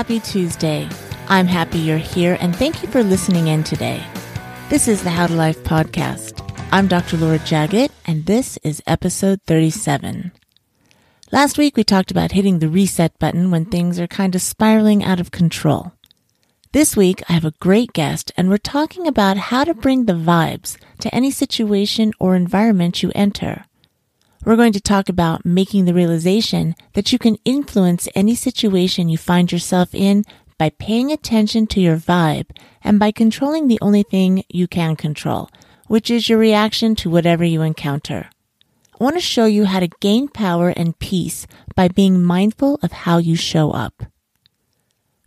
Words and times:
happy 0.00 0.18
Tuesday. 0.20 0.88
I'm 1.28 1.46
happy 1.46 1.78
you're 1.78 1.98
here 1.98 2.38
and 2.40 2.56
thank 2.56 2.82
you 2.82 2.88
for 2.88 3.02
listening 3.02 3.48
in 3.48 3.62
today. 3.62 4.02
This 4.70 4.88
is 4.88 5.02
the 5.02 5.10
How 5.10 5.26
to 5.26 5.34
Life 5.34 5.62
podcast. 5.62 6.42
I'm 6.72 6.86
Dr. 6.86 7.18
Laura 7.18 7.38
Jaggett 7.40 7.90
and 8.06 8.24
this 8.24 8.58
is 8.62 8.82
episode 8.86 9.42
37. 9.46 10.32
Last 11.30 11.58
week 11.58 11.76
we 11.76 11.84
talked 11.84 12.10
about 12.10 12.32
hitting 12.32 12.60
the 12.60 12.70
reset 12.70 13.18
button 13.18 13.50
when 13.50 13.66
things 13.66 14.00
are 14.00 14.06
kind 14.06 14.34
of 14.34 14.40
spiraling 14.40 15.04
out 15.04 15.20
of 15.20 15.32
control. 15.32 15.92
This 16.72 16.96
week 16.96 17.22
I 17.28 17.34
have 17.34 17.44
a 17.44 17.52
great 17.60 17.92
guest 17.92 18.32
and 18.38 18.48
we're 18.48 18.56
talking 18.56 19.06
about 19.06 19.36
how 19.36 19.64
to 19.64 19.74
bring 19.74 20.06
the 20.06 20.14
vibes 20.14 20.78
to 21.00 21.14
any 21.14 21.30
situation 21.30 22.14
or 22.18 22.36
environment 22.36 23.02
you 23.02 23.12
enter. 23.14 23.66
We're 24.42 24.56
going 24.56 24.72
to 24.72 24.80
talk 24.80 25.10
about 25.10 25.44
making 25.44 25.84
the 25.84 25.92
realization 25.92 26.74
that 26.94 27.12
you 27.12 27.18
can 27.18 27.36
influence 27.44 28.08
any 28.14 28.34
situation 28.34 29.10
you 29.10 29.18
find 29.18 29.52
yourself 29.52 29.94
in 29.94 30.24
by 30.56 30.70
paying 30.70 31.12
attention 31.12 31.66
to 31.66 31.80
your 31.80 31.98
vibe 31.98 32.46
and 32.82 32.98
by 32.98 33.10
controlling 33.10 33.68
the 33.68 33.78
only 33.82 34.02
thing 34.02 34.42
you 34.48 34.66
can 34.66 34.96
control, 34.96 35.50
which 35.88 36.10
is 36.10 36.30
your 36.30 36.38
reaction 36.38 36.94
to 36.96 37.10
whatever 37.10 37.44
you 37.44 37.60
encounter. 37.60 38.30
I 38.98 39.04
want 39.04 39.16
to 39.16 39.20
show 39.20 39.44
you 39.44 39.66
how 39.66 39.80
to 39.80 39.88
gain 40.00 40.26
power 40.28 40.70
and 40.70 40.98
peace 40.98 41.46
by 41.74 41.88
being 41.88 42.22
mindful 42.22 42.78
of 42.82 42.92
how 42.92 43.18
you 43.18 43.36
show 43.36 43.72
up. 43.72 44.04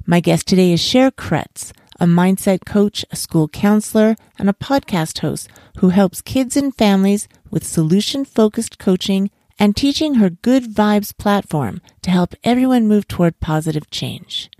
My 0.07 0.21
guest 0.21 0.47
today 0.47 0.73
is 0.73 0.81
Cher 0.81 1.11
Kretz, 1.11 1.71
a 2.03 2.05
mindset 2.05 2.65
coach, 2.65 3.05
a 3.11 3.15
school 3.15 3.47
counselor, 3.47 4.17
and 4.37 4.49
a 4.49 4.53
podcast 4.53 5.19
host 5.19 5.47
who 5.77 5.87
helps 5.87 6.19
kids 6.19 6.57
and 6.57 6.75
families 6.75 7.29
with 7.49 7.65
solution 7.65 8.25
focused 8.25 8.77
coaching 8.77 9.31
and 9.57 9.73
teaching 9.73 10.15
her 10.15 10.29
Good 10.29 10.65
Vibes 10.65 11.17
platform 11.17 11.79
to 12.01 12.11
help 12.11 12.35
everyone 12.43 12.89
move 12.89 13.07
toward 13.07 13.39
positive 13.39 13.89
change. 13.89 14.51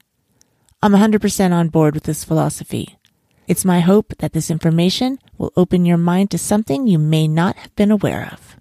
I'm 0.81 0.93
100% 0.93 1.51
on 1.51 1.67
board 1.67 1.95
with 1.95 2.05
this 2.05 2.23
philosophy. 2.23 2.97
It's 3.45 3.65
my 3.65 3.81
hope 3.81 4.13
that 4.19 4.31
this 4.31 4.49
information 4.49 5.19
will 5.37 5.51
open 5.57 5.85
your 5.85 5.97
mind 5.97 6.31
to 6.31 6.37
something 6.37 6.87
you 6.87 6.97
may 6.97 7.27
not 7.27 7.57
have 7.57 7.75
been 7.75 7.91
aware 7.91 8.29
of. 8.31 8.55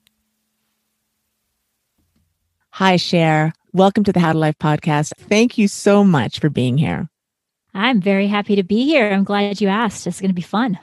Hi, 2.71 2.97
Cher. 2.97 3.53
Welcome 3.73 4.03
to 4.03 4.13
the 4.13 4.19
How 4.19 4.33
to 4.33 4.39
Life 4.39 4.59
podcast. 4.59 5.13
Thank 5.17 5.57
you 5.57 5.69
so 5.69 6.03
much 6.03 6.41
for 6.41 6.51
being 6.51 6.79
here. 6.79 7.12
I'm 7.75 8.01
very 8.01 8.27
happy 8.27 8.57
to 8.57 8.63
be 8.63 8.85
here. 8.85 9.11
I'm 9.11 9.25
glad 9.25 9.61
you 9.61 9.69
asked. 9.69 10.07
It's 10.07 10.21
going 10.21 10.31
to 10.31 10.35
be 10.35 10.43
fun. 10.43 10.79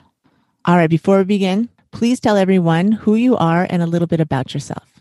All 0.64 0.76
right, 0.76 0.90
before 0.90 1.18
we 1.18 1.24
begin, 1.24 1.68
please 1.92 2.20
tell 2.20 2.36
everyone 2.36 2.92
who 2.92 3.14
you 3.14 3.36
are 3.36 3.66
and 3.68 3.82
a 3.82 3.86
little 3.86 4.08
bit 4.08 4.20
about 4.20 4.52
yourself. 4.54 5.00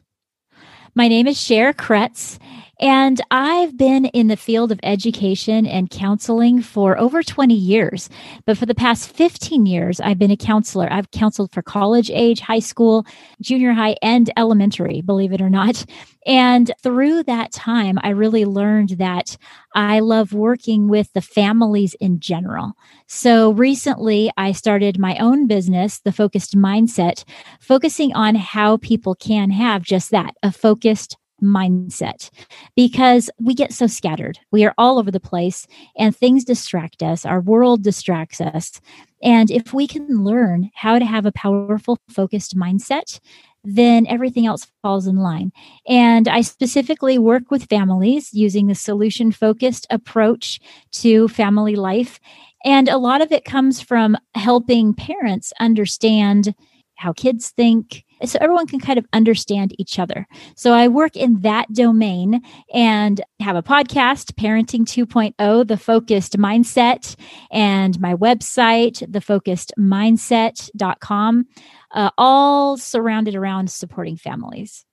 My 0.95 1.07
name 1.07 1.27
is 1.27 1.39
Cher 1.39 1.73
Kretz, 1.73 2.39
and 2.79 3.19
I've 3.29 3.77
been 3.77 4.05
in 4.05 4.27
the 4.27 4.37
field 4.37 4.71
of 4.71 4.79
education 4.83 5.65
and 5.65 5.89
counseling 5.89 6.61
for 6.61 6.97
over 6.97 7.21
20 7.21 7.53
years. 7.53 8.09
But 8.45 8.57
for 8.57 8.65
the 8.65 8.75
past 8.75 9.11
15 9.11 9.65
years, 9.65 9.99
I've 9.99 10.17
been 10.17 10.31
a 10.31 10.37
counselor. 10.37 10.91
I've 10.91 11.11
counseled 11.11 11.51
for 11.51 11.61
college 11.61 12.09
age, 12.09 12.39
high 12.39 12.59
school, 12.59 13.05
junior 13.41 13.73
high, 13.73 13.97
and 14.01 14.29
elementary, 14.37 15.01
believe 15.01 15.33
it 15.33 15.41
or 15.41 15.49
not. 15.49 15.85
And 16.25 16.71
through 16.81 17.23
that 17.23 17.51
time, 17.51 17.97
I 18.01 18.09
really 18.09 18.45
learned 18.45 18.89
that 18.99 19.35
I 19.75 19.99
love 19.99 20.33
working 20.33 20.87
with 20.87 21.11
the 21.13 21.21
families 21.21 21.95
in 21.99 22.19
general. 22.19 22.73
So 23.07 23.51
recently, 23.51 24.31
I 24.37 24.51
started 24.51 24.99
my 24.99 25.17
own 25.17 25.47
business, 25.47 25.99
The 25.99 26.11
Focused 26.11 26.55
Mindset, 26.55 27.23
focusing 27.59 28.13
on 28.13 28.35
how 28.35 28.77
people 28.77 29.15
can 29.15 29.49
have 29.51 29.83
just 29.83 30.11
that 30.11 30.35
a 30.43 30.51
focused 30.51 31.17
mindset 31.41 32.29
because 32.75 33.29
we 33.39 33.53
get 33.53 33.73
so 33.73 33.87
scattered. 33.87 34.39
We 34.51 34.65
are 34.65 34.73
all 34.77 34.99
over 34.99 35.11
the 35.11 35.19
place 35.19 35.67
and 35.97 36.15
things 36.15 36.43
distract 36.43 37.03
us. 37.03 37.25
Our 37.25 37.41
world 37.41 37.83
distracts 37.83 38.41
us. 38.41 38.81
And 39.21 39.51
if 39.51 39.73
we 39.73 39.87
can 39.87 40.23
learn 40.23 40.71
how 40.73 40.99
to 40.99 41.05
have 41.05 41.25
a 41.25 41.31
powerful, 41.31 41.99
focused 42.09 42.57
mindset, 42.57 43.19
then 43.63 44.07
everything 44.07 44.45
else 44.45 44.67
falls 44.81 45.07
in 45.07 45.17
line. 45.17 45.51
And 45.87 46.27
I 46.27 46.41
specifically 46.41 47.17
work 47.17 47.51
with 47.51 47.69
families 47.69 48.33
using 48.33 48.67
the 48.67 48.75
solution 48.75 49.31
focused 49.31 49.85
approach 49.89 50.59
to 50.93 51.27
family 51.27 51.75
life. 51.75 52.19
And 52.63 52.87
a 52.87 52.97
lot 52.97 53.21
of 53.21 53.31
it 53.31 53.45
comes 53.45 53.81
from 53.81 54.17
helping 54.35 54.93
parents 54.93 55.51
understand 55.59 56.55
how 56.95 57.13
kids 57.13 57.49
think, 57.49 58.05
so 58.25 58.37
everyone 58.41 58.67
can 58.67 58.79
kind 58.79 58.99
of 58.99 59.05
understand 59.13 59.73
each 59.79 59.97
other. 59.99 60.27
So 60.55 60.73
I 60.73 60.87
work 60.87 61.15
in 61.15 61.41
that 61.41 61.71
domain 61.73 62.41
and 62.73 63.21
have 63.39 63.55
a 63.55 63.63
podcast, 63.63 64.33
Parenting 64.33 64.85
2.0, 64.85 65.67
The 65.67 65.77
Focused 65.77 66.37
Mindset, 66.37 67.15
and 67.51 67.99
my 67.99 68.13
website, 68.15 69.07
thefocusedmindset.com, 69.09 71.47
uh, 71.91 72.09
all 72.17 72.77
surrounded 72.77 73.35
around 73.35 73.71
supporting 73.71 74.17
families. 74.17 74.85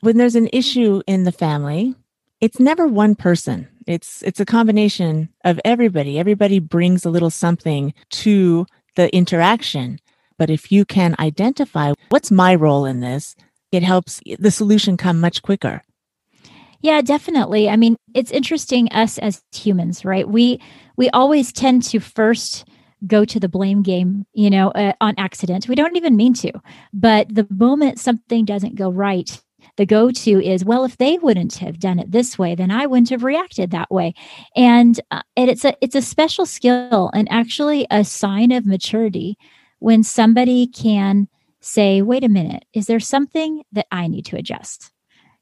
When 0.00 0.16
there's 0.16 0.36
an 0.36 0.48
issue 0.52 1.02
in 1.06 1.24
the 1.24 1.32
family, 1.32 1.94
it's 2.40 2.60
never 2.60 2.86
one 2.86 3.16
person. 3.16 3.68
It's 3.86 4.22
it's 4.22 4.38
a 4.38 4.44
combination 4.44 5.30
of 5.44 5.58
everybody. 5.64 6.18
Everybody 6.18 6.58
brings 6.58 7.04
a 7.04 7.10
little 7.10 7.30
something 7.30 7.94
to 8.10 8.66
the 8.96 9.14
interaction. 9.14 9.98
But 10.38 10.50
if 10.50 10.70
you 10.72 10.84
can 10.84 11.14
identify 11.18 11.92
what's 12.10 12.30
my 12.30 12.54
role 12.54 12.84
in 12.84 13.00
this, 13.00 13.34
it 13.72 13.82
helps 13.82 14.20
the 14.38 14.50
solution 14.50 14.96
come 14.96 15.20
much 15.20 15.42
quicker. 15.42 15.82
Yeah, 16.80 17.00
definitely. 17.00 17.68
I 17.68 17.76
mean, 17.76 17.96
it's 18.14 18.30
interesting 18.30 18.88
us 18.92 19.18
as 19.18 19.42
humans, 19.52 20.04
right? 20.04 20.28
We 20.28 20.60
we 20.96 21.10
always 21.10 21.52
tend 21.52 21.82
to 21.84 21.98
first 21.98 22.64
go 23.06 23.24
to 23.24 23.38
the 23.38 23.48
blame 23.48 23.82
game, 23.82 24.26
you 24.32 24.50
know, 24.50 24.70
uh, 24.70 24.92
on 25.00 25.14
accident. 25.18 25.68
We 25.68 25.74
don't 25.74 25.96
even 25.96 26.16
mean 26.16 26.34
to. 26.34 26.52
But 26.92 27.34
the 27.34 27.46
moment 27.50 27.98
something 27.98 28.44
doesn't 28.44 28.74
go 28.74 28.90
right, 28.90 29.40
the 29.76 29.86
go 29.86 30.10
to 30.10 30.44
is, 30.44 30.64
well, 30.64 30.84
if 30.84 30.96
they 30.96 31.18
wouldn't 31.18 31.56
have 31.56 31.78
done 31.78 31.98
it 31.98 32.10
this 32.10 32.38
way, 32.38 32.54
then 32.54 32.70
I 32.70 32.86
wouldn't 32.86 33.10
have 33.10 33.22
reacted 33.22 33.70
that 33.70 33.90
way. 33.90 34.14
And, 34.56 35.00
uh, 35.10 35.22
and 35.36 35.48
it's 35.48 35.64
a 35.64 35.74
it's 35.80 35.94
a 35.94 36.02
special 36.02 36.46
skill 36.46 37.10
and 37.14 37.28
actually 37.30 37.86
a 37.90 38.04
sign 38.04 38.50
of 38.50 38.66
maturity 38.66 39.36
when 39.78 40.02
somebody 40.02 40.66
can 40.66 41.28
say, 41.60 42.02
wait 42.02 42.24
a 42.24 42.28
minute, 42.28 42.64
is 42.72 42.86
there 42.86 43.00
something 43.00 43.62
that 43.72 43.86
I 43.90 44.06
need 44.06 44.26
to 44.26 44.36
adjust? 44.36 44.92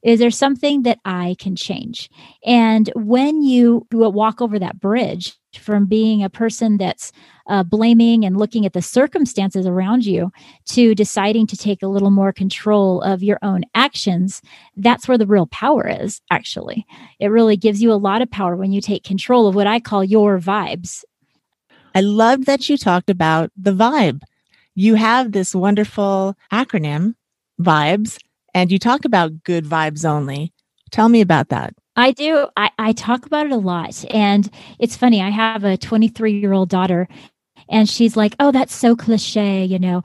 Is 0.03 0.21
there 0.21 0.31
something 0.31 0.83
that 0.83 0.99
I 1.05 1.35
can 1.41 1.57
change? 1.57 2.09
And 2.45 2.91
when 2.95 3.43
you 3.43 3.87
walk 3.91 4.41
over 4.41 4.59
that 4.59 4.79
bridge 4.79 5.35
from 5.59 5.87
being 5.87 6.23
a 6.23 6.31
person 6.31 6.77
that's 6.77 7.11
uh, 7.49 7.65
blaming 7.65 8.25
and 8.25 8.37
looking 8.37 8.67
at 8.67 8.73
the 8.73 8.83
circumstances 8.83 9.67
around 9.67 10.05
you 10.07 10.31
to 10.67 10.95
deciding 10.95 11.47
to 11.49 11.57
take 11.57 11.83
a 11.83 11.89
little 11.89 12.11
more 12.11 12.33
control 12.33 13.01
of 13.03 13.23
your 13.23 13.39
own 13.43 13.63
actions, 13.75 14.43
that's 14.77 15.09
where 15.09 15.19
the 15.19 15.27
real 15.27 15.47
power 15.47 15.89
is, 15.89 16.21
actually. 16.31 16.87
It 17.19 17.29
really 17.29 17.57
gives 17.57 17.83
you 17.83 17.91
a 17.93 17.95
lot 17.95 18.23
of 18.23 18.31
power 18.31 18.55
when 18.55 18.73
you 18.73 18.81
take 18.81 19.03
control 19.03 19.49
of 19.49 19.55
what 19.55 19.67
I 19.67 19.81
call 19.81 20.05
your 20.05 20.39
vibes 20.39 21.05
I 21.97 22.01
love 22.01 22.45
that 22.45 22.69
you 22.69 22.77
talked 22.77 23.09
about 23.09 23.51
the 23.57 23.71
vibe. 23.71 24.21
You 24.75 24.97
have 24.97 25.33
this 25.33 25.55
wonderful 25.55 26.37
acronym, 26.53 27.15
vibes, 27.59 28.19
and 28.53 28.71
you 28.71 28.79
talk 28.79 29.07
about 29.07 29.43
good 29.45 29.65
vibes 29.65 30.05
only. 30.05 30.53
Tell 30.91 31.09
me 31.09 31.23
about 31.23 31.49
that. 31.49 31.73
I 31.97 32.11
do. 32.11 32.49
I, 32.55 32.69
I 32.79 32.93
talk 32.93 33.25
about 33.25 33.47
it 33.47 33.53
a 33.53 33.57
lot. 33.57 34.05
And 34.11 34.47
it's 34.79 34.95
funny, 34.95 35.23
I 35.23 35.31
have 35.31 35.65
a 35.65 35.79
23 35.79 36.39
year 36.39 36.53
old 36.53 36.69
daughter, 36.69 37.09
and 37.71 37.89
she's 37.89 38.15
like, 38.15 38.37
oh, 38.41 38.53
that's 38.53 38.75
so 38.75 38.95
cliche, 38.95 39.65
you 39.65 39.79
know. 39.79 40.03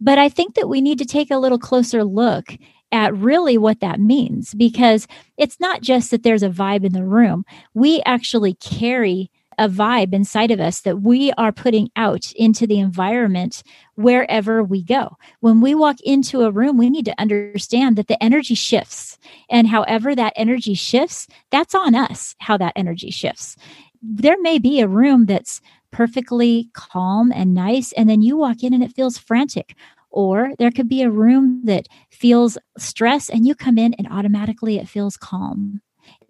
But 0.00 0.16
I 0.16 0.30
think 0.30 0.54
that 0.54 0.70
we 0.70 0.80
need 0.80 0.96
to 1.00 1.04
take 1.04 1.30
a 1.30 1.36
little 1.36 1.58
closer 1.58 2.04
look 2.04 2.56
at 2.90 3.14
really 3.14 3.58
what 3.58 3.80
that 3.80 4.00
means 4.00 4.54
because 4.54 5.06
it's 5.36 5.60
not 5.60 5.82
just 5.82 6.10
that 6.10 6.22
there's 6.22 6.42
a 6.42 6.48
vibe 6.48 6.84
in 6.84 6.94
the 6.94 7.04
room. 7.04 7.44
We 7.74 8.00
actually 8.06 8.54
carry 8.54 9.30
a 9.58 9.68
vibe 9.68 10.12
inside 10.12 10.50
of 10.50 10.60
us 10.60 10.80
that 10.82 11.02
we 11.02 11.32
are 11.32 11.52
putting 11.52 11.90
out 11.96 12.32
into 12.32 12.66
the 12.66 12.78
environment 12.78 13.62
wherever 13.94 14.62
we 14.62 14.82
go. 14.82 15.16
When 15.40 15.60
we 15.60 15.74
walk 15.74 16.00
into 16.02 16.42
a 16.42 16.50
room, 16.50 16.76
we 16.76 16.90
need 16.90 17.04
to 17.06 17.20
understand 17.20 17.96
that 17.96 18.08
the 18.08 18.22
energy 18.22 18.54
shifts. 18.54 19.18
And 19.48 19.68
however 19.68 20.14
that 20.14 20.32
energy 20.36 20.74
shifts, 20.74 21.26
that's 21.50 21.74
on 21.74 21.94
us 21.94 22.34
how 22.38 22.56
that 22.58 22.72
energy 22.76 23.10
shifts. 23.10 23.56
There 24.02 24.40
may 24.40 24.58
be 24.58 24.80
a 24.80 24.88
room 24.88 25.26
that's 25.26 25.60
perfectly 25.90 26.68
calm 26.74 27.32
and 27.32 27.54
nice, 27.54 27.92
and 27.92 28.10
then 28.10 28.20
you 28.20 28.36
walk 28.36 28.62
in 28.62 28.74
and 28.74 28.82
it 28.82 28.94
feels 28.94 29.16
frantic. 29.16 29.76
Or 30.10 30.52
there 30.58 30.70
could 30.70 30.88
be 30.88 31.02
a 31.02 31.10
room 31.10 31.62
that 31.64 31.88
feels 32.10 32.58
stress, 32.78 33.28
and 33.28 33.46
you 33.46 33.54
come 33.54 33.78
in 33.78 33.94
and 33.94 34.06
automatically 34.10 34.78
it 34.78 34.88
feels 34.88 35.16
calm. 35.16 35.80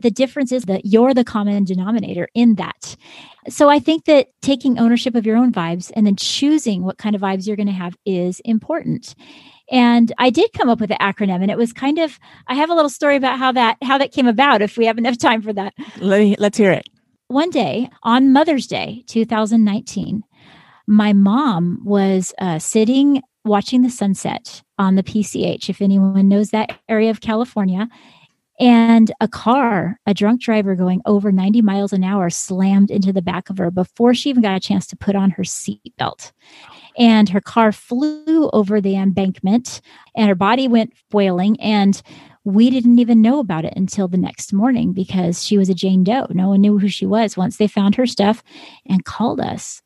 The 0.01 0.11
difference 0.11 0.53
is 0.53 0.65
that 0.65 0.85
you're 0.85 1.15
the 1.15 1.25
common 1.25 1.65
denominator 1.65 2.29
in 2.35 2.55
that. 2.57 2.97
So 3.49 3.69
I 3.69 3.79
think 3.79 4.05
that 4.07 4.29
taking 4.43 4.79
ownership 4.79 5.15
of 5.15 5.27
your 5.27 5.37
own 5.37 5.53
vibes 5.53 5.91
and 5.95 6.07
then 6.07 6.17
choosing 6.17 6.83
what 6.83 6.99
kind 6.99 7.15
of 7.15 7.23
vibes 7.23 7.47
you're 7.47 7.57
going 7.57 7.67
to 7.67 7.73
have 7.73 7.97
is 8.07 8.41
important. 8.41 9.15
And 9.71 10.13
I 10.19 10.31
did 10.31 10.53
come 10.53 10.69
up 10.69 10.81
with 10.81 10.91
an 10.91 10.99
acronym 11.01 11.43
and 11.43 11.51
it 11.51 11.59
was 11.59 11.73
kind 11.73 11.99
of 11.99 12.19
I 12.47 12.55
have 12.55 12.71
a 12.71 12.75
little 12.75 12.91
story 12.91 13.17
about 13.17 13.39
how 13.39 13.53
that 13.53 13.79
how 13.83 13.99
that 13.99 14.13
came 14.13 14.27
about 14.27 14.63
if 14.63 14.77
we 14.77 14.87
have 14.87 14.99
enough 14.99 15.19
time 15.19 15.43
for 15.43 15.53
that. 15.53 15.75
Let 15.99 16.21
me, 16.21 16.37
let's 16.39 16.59
hear 16.59 16.73
it. 16.73 16.89
one 17.29 17.51
day 17.51 17.89
on 18.03 18.33
Mother's 18.33 18.67
Day, 18.67 19.05
2019, 19.09 20.23
my 20.87 21.13
mom 21.13 21.81
was 21.85 22.35
uh, 22.39 22.59
sitting 22.59 23.23
watching 23.45 23.83
the 23.83 23.91
sunset 23.91 24.63
on 24.79 24.95
the 24.95 25.03
PCH, 25.03 25.69
if 25.69 25.83
anyone 25.83 26.29
knows 26.29 26.51
that 26.51 26.79
area 26.89 27.11
of 27.11 27.21
California. 27.21 27.89
And 28.61 29.11
a 29.21 29.27
car, 29.27 29.99
a 30.07 30.15
drunk 30.15 30.41
driver 30.41 30.77
going 30.77 31.03
over 31.07 31.33
90 31.33 31.63
miles 31.63 31.93
an 31.93 32.05
hour, 32.05 32.31
slammed 32.31 32.91
into 32.91 33.13
the 33.13 33.23
back 33.23 33.51
of 33.51 33.59
her 33.59 33.71
before 33.71 34.15
she 34.15 34.31
even 34.31 34.43
got 34.43 34.57
a 34.57 34.61
chance 34.61 34.87
to 34.89 34.97
put 34.97 35.17
on 35.17 35.31
her 35.31 35.43
seatbelt. 35.43 36.33
And 36.97 37.29
her 37.31 37.41
car 37.41 37.73
flew 37.73 38.49
over 38.51 38.81
the 38.81 38.97
embankment 38.97 39.81
and 40.17 40.29
her 40.29 40.37
body 40.37 40.69
went 40.69 40.93
boiling. 41.11 41.61
And 41.61 42.01
we 42.45 42.71
didn't 42.71 43.01
even 43.01 43.23
know 43.23 43.41
about 43.41 43.65
it 43.65 43.75
until 43.77 44.07
the 44.07 44.19
next 44.19 44.53
morning 44.53 44.93
because 44.93 45.45
she 45.45 45.59
was 45.59 45.69
a 45.69 45.75
Jane 45.75 46.05
Doe. 46.05 46.27
No 46.31 46.51
one 46.51 46.61
knew 46.61 46.79
who 46.79 46.89
she 46.89 47.07
was 47.07 47.37
once 47.37 47.57
they 47.57 47.67
found 47.67 47.97
her 47.97 48.07
stuff 48.07 48.45
and 48.87 49.05
called 49.05 49.41
us 49.41 49.83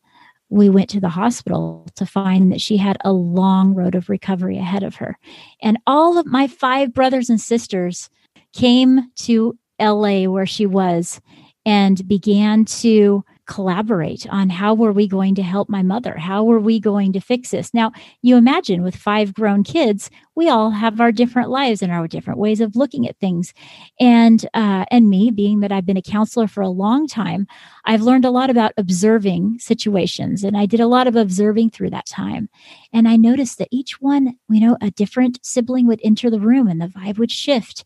we 0.50 0.68
went 0.68 0.88
to 0.90 1.00
the 1.00 1.10
hospital 1.10 1.86
to 1.94 2.06
find 2.06 2.50
that 2.50 2.60
she 2.60 2.76
had 2.76 2.96
a 3.04 3.12
long 3.12 3.74
road 3.74 3.94
of 3.94 4.08
recovery 4.08 4.56
ahead 4.56 4.82
of 4.82 4.96
her. 4.96 5.18
And 5.62 5.78
all 5.86 6.18
of 6.18 6.26
my 6.26 6.46
five 6.46 6.94
brothers 6.94 7.28
and 7.28 7.40
sisters 7.40 8.08
came 8.52 9.10
to 9.16 9.58
LA 9.80 10.24
where 10.24 10.46
she 10.46 10.66
was 10.66 11.20
and 11.64 12.06
began 12.08 12.64
to 12.64 13.24
collaborate 13.48 14.26
on 14.28 14.50
how 14.50 14.74
were 14.74 14.92
we 14.92 15.08
going 15.08 15.34
to 15.34 15.42
help 15.42 15.68
my 15.68 15.82
mother? 15.82 16.16
How 16.16 16.44
were 16.44 16.60
we 16.60 16.78
going 16.78 17.14
to 17.14 17.20
fix 17.20 17.50
this? 17.50 17.72
Now 17.72 17.92
you 18.22 18.36
imagine 18.36 18.82
with 18.82 18.94
five 18.94 19.34
grown 19.34 19.64
kids 19.64 20.10
we 20.34 20.48
all 20.48 20.70
have 20.70 21.00
our 21.00 21.10
different 21.10 21.50
lives 21.50 21.82
and 21.82 21.90
our 21.90 22.06
different 22.06 22.38
ways 22.38 22.60
of 22.60 22.76
looking 22.76 23.08
at 23.08 23.18
things. 23.18 23.52
And 23.98 24.46
uh, 24.54 24.84
and 24.90 25.10
me 25.10 25.30
being 25.30 25.60
that 25.60 25.72
i've 25.72 25.86
been 25.86 25.96
a 25.96 26.02
counselor 26.02 26.46
for 26.46 26.60
a 26.60 26.68
long 26.68 27.08
time 27.08 27.46
i've 27.86 28.02
learned 28.02 28.24
a 28.24 28.30
lot 28.30 28.50
about 28.50 28.72
observing 28.76 29.58
situations 29.58 30.44
and 30.44 30.56
i 30.56 30.66
did 30.66 30.80
a 30.80 30.86
lot 30.86 31.08
of 31.08 31.16
observing 31.16 31.70
through 31.70 31.90
that 31.90 32.06
time. 32.06 32.48
And 32.92 33.08
i 33.08 33.16
noticed 33.16 33.58
that 33.58 33.68
each 33.70 34.00
one 34.00 34.36
you 34.48 34.60
know 34.60 34.76
a 34.80 34.90
different 34.90 35.40
sibling 35.42 35.86
would 35.86 36.00
enter 36.04 36.30
the 36.30 36.40
room 36.40 36.68
and 36.68 36.80
the 36.80 36.86
vibe 36.86 37.18
would 37.18 37.32
shift 37.32 37.84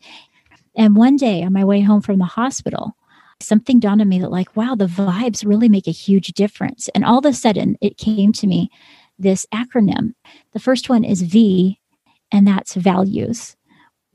and 0.75 0.95
one 0.95 1.15
day 1.15 1.43
on 1.43 1.53
my 1.53 1.63
way 1.63 1.81
home 1.81 2.01
from 2.01 2.19
the 2.19 2.25
hospital 2.25 2.95
something 3.43 3.79
dawned 3.79 4.01
on 4.01 4.09
me 4.09 4.19
that, 4.19 4.31
like, 4.31 4.55
wow, 4.55 4.75
the 4.75 4.87
vibes 4.87 5.45
really 5.45 5.69
make 5.69 5.87
a 5.87 5.91
huge 5.91 6.27
difference. 6.27 6.89
And 6.95 7.05
all 7.05 7.19
of 7.19 7.25
a 7.25 7.33
sudden, 7.33 7.77
it 7.81 7.97
came 7.97 8.31
to 8.33 8.47
me 8.47 8.69
this 9.19 9.45
acronym. 9.53 10.13
The 10.53 10.59
first 10.59 10.89
one 10.89 11.03
is 11.03 11.21
V, 11.21 11.79
and 12.31 12.47
that's 12.47 12.73
values. 12.73 13.55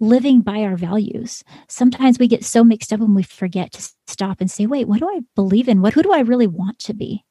Living 0.01 0.41
by 0.41 0.63
our 0.63 0.77
values. 0.77 1.43
Sometimes 1.69 2.19
we 2.19 2.29
get 2.29 2.45
so 2.45 2.63
mixed 2.63 2.93
up 2.93 3.01
and 3.01 3.17
we 3.17 3.25
forget 3.25 3.73
to 3.73 3.91
stop 4.07 4.41
and 4.41 4.51
say, 4.51 4.67
wait, 4.67 4.87
what 4.87 5.01
do 5.01 5.09
I 5.09 5.21
believe 5.35 5.69
in? 5.69 5.83
What 5.83 5.95
who 5.95 6.03
do 6.03 6.13
I 6.13 6.21
really 6.21 6.47
want 6.47 6.79
to 6.81 6.95
be? 6.95 7.25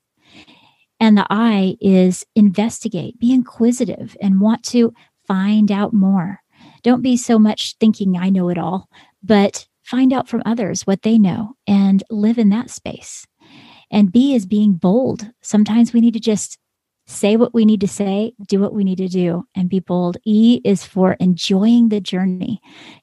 And 0.99 1.17
the 1.17 1.25
I 1.29 1.77
is 1.79 2.25
investigate, 2.35 3.19
be 3.19 3.31
inquisitive, 3.31 4.17
and 4.21 4.41
want 4.41 4.63
to 4.65 4.93
find 5.27 5.71
out 5.71 5.93
more. 5.93 6.41
Don't 6.83 7.01
be 7.01 7.15
so 7.15 7.39
much 7.39 7.75
thinking 7.79 8.17
I 8.17 8.29
know 8.29 8.49
it 8.49 8.57
all, 8.57 8.89
but 9.23 9.67
find 9.83 10.11
out 10.11 10.27
from 10.27 10.43
others 10.45 10.83
what 10.83 11.01
they 11.01 11.17
know 11.17 11.53
and 11.65 12.03
live 12.09 12.37
in 12.37 12.49
that 12.49 12.69
space. 12.69 13.25
And 13.89 14.11
B 14.11 14.35
is 14.35 14.45
being 14.45 14.73
bold. 14.73 15.29
Sometimes 15.41 15.93
we 15.93 16.01
need 16.01 16.13
to 16.13 16.19
just 16.19 16.57
say 17.07 17.37
what 17.37 17.53
we 17.53 17.63
need 17.63 17.79
to 17.79 17.87
say, 17.87 18.33
do 18.47 18.59
what 18.59 18.73
we 18.73 18.83
need 18.83 18.97
to 18.97 19.07
do, 19.07 19.45
and 19.55 19.69
be 19.69 19.79
bold. 19.79 20.17
E 20.25 20.59
is 20.65 20.85
for 20.85 21.13
enjoying 21.13 21.87
the 21.87 22.01
journey. 22.01 22.59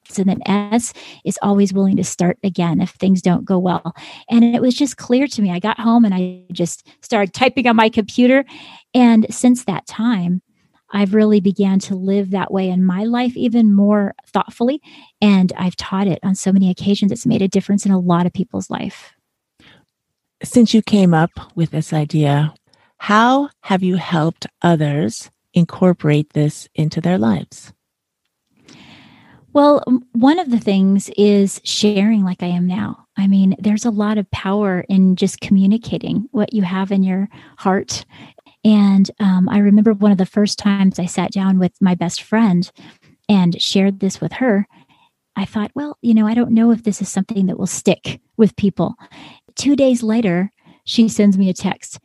So 0.07 0.23
then 0.23 0.41
S 0.45 0.93
is 1.25 1.39
always 1.41 1.73
willing 1.73 1.97
to 1.97 2.03
start 2.03 2.37
again 2.43 2.81
if 2.81 2.91
things 2.91 3.21
don't 3.21 3.45
go 3.45 3.57
well. 3.57 3.95
And 4.29 4.43
it 4.43 4.61
was 4.61 4.75
just 4.75 4.97
clear 4.97 5.27
to 5.27 5.41
me. 5.41 5.51
I 5.51 5.59
got 5.59 5.79
home 5.79 6.05
and 6.05 6.13
I 6.13 6.43
just 6.51 6.87
started 7.01 7.33
typing 7.33 7.67
on 7.67 7.75
my 7.75 7.89
computer. 7.89 8.45
And 8.93 9.25
since 9.33 9.65
that 9.65 9.87
time, 9.87 10.41
I've 10.95 11.13
really 11.13 11.41
began 11.41 11.79
to 11.79 11.95
live 11.95 12.31
that 12.31 12.53
way 12.53 12.69
in 12.69 12.85
my 12.85 13.03
life 13.03 13.35
even 13.35 13.73
more 13.73 14.15
thoughtfully. 14.27 14.81
And 15.21 15.51
I've 15.57 15.75
taught 15.75 16.07
it 16.07 16.19
on 16.23 16.35
so 16.35 16.53
many 16.53 16.69
occasions. 16.69 17.11
It's 17.11 17.25
made 17.25 17.41
a 17.41 17.49
difference 17.49 17.85
in 17.85 17.91
a 17.91 17.99
lot 17.99 18.25
of 18.25 18.31
people's 18.31 18.69
life. 18.69 19.11
Since 20.41 20.73
you 20.73 20.81
came 20.81 21.13
up 21.13 21.31
with 21.53 21.71
this 21.71 21.91
idea, 21.91 22.53
how 22.97 23.49
have 23.61 23.83
you 23.83 23.97
helped 23.97 24.47
others 24.61 25.29
incorporate 25.53 26.31
this 26.31 26.69
into 26.73 27.01
their 27.01 27.17
lives? 27.17 27.73
Well, 29.51 29.83
one 30.13 30.39
of 30.39 30.49
the 30.49 30.59
things 30.59 31.09
is 31.17 31.59
sharing 31.63 32.23
like 32.23 32.41
I 32.41 32.47
am 32.47 32.67
now. 32.67 33.05
I 33.17 33.27
mean, 33.27 33.55
there's 33.59 33.85
a 33.85 33.89
lot 33.89 34.17
of 34.17 34.29
power 34.31 34.81
in 34.89 35.15
just 35.15 35.39
communicating 35.39 36.27
what 36.31 36.53
you 36.53 36.63
have 36.63 36.91
in 36.91 37.03
your 37.03 37.29
heart 37.57 38.05
and 38.65 39.11
um, 39.19 39.47
I 39.47 39.59
remember 39.59 39.93
one 39.93 40.11
of 40.11 40.17
the 40.17 40.25
first 40.25 40.57
times 40.57 40.97
I 40.97 41.05
sat 41.05 41.31
down 41.31 41.59
with 41.59 41.73
my 41.79 41.93
best 41.93 42.23
friend 42.23 42.69
and 43.29 43.61
shared 43.61 43.99
this 43.99 44.19
with 44.19 44.33
her. 44.33 44.67
I 45.35 45.45
thought, 45.45 45.71
well, 45.75 45.97
you 46.01 46.15
know, 46.15 46.25
I 46.25 46.33
don't 46.33 46.51
know 46.51 46.71
if 46.71 46.83
this 46.83 46.99
is 46.99 47.07
something 47.07 47.45
that 47.45 47.59
will 47.59 47.67
stick 47.67 48.19
with 48.37 48.55
people. 48.55 48.95
Two 49.55 49.75
days 49.75 50.01
later, 50.01 50.51
she 50.83 51.07
sends 51.07 51.37
me 51.37 51.47
a 51.49 51.53
text. 51.53 51.99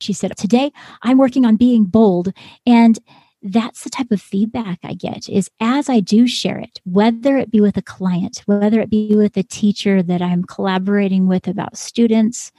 She 0.00 0.12
said, 0.12 0.36
Today 0.36 0.72
I'm 1.02 1.16
working 1.18 1.46
on 1.46 1.54
being 1.54 1.84
bold. 1.84 2.32
And 2.66 2.98
that's 3.42 3.84
the 3.84 3.90
type 3.90 4.10
of 4.10 4.20
feedback 4.20 4.80
I 4.82 4.94
get 4.94 5.28
is 5.28 5.48
as 5.60 5.88
I 5.88 6.00
do 6.00 6.26
share 6.26 6.58
it, 6.58 6.80
whether 6.84 7.38
it 7.38 7.50
be 7.50 7.60
with 7.60 7.76
a 7.76 7.82
client, 7.82 8.42
whether 8.46 8.80
it 8.80 8.90
be 8.90 9.14
with 9.14 9.36
a 9.36 9.42
teacher 9.42 10.02
that 10.02 10.20
I'm 10.20 10.44
collaborating 10.44 11.26
with 11.26 11.46
about 11.46 11.78
students, 11.78 12.50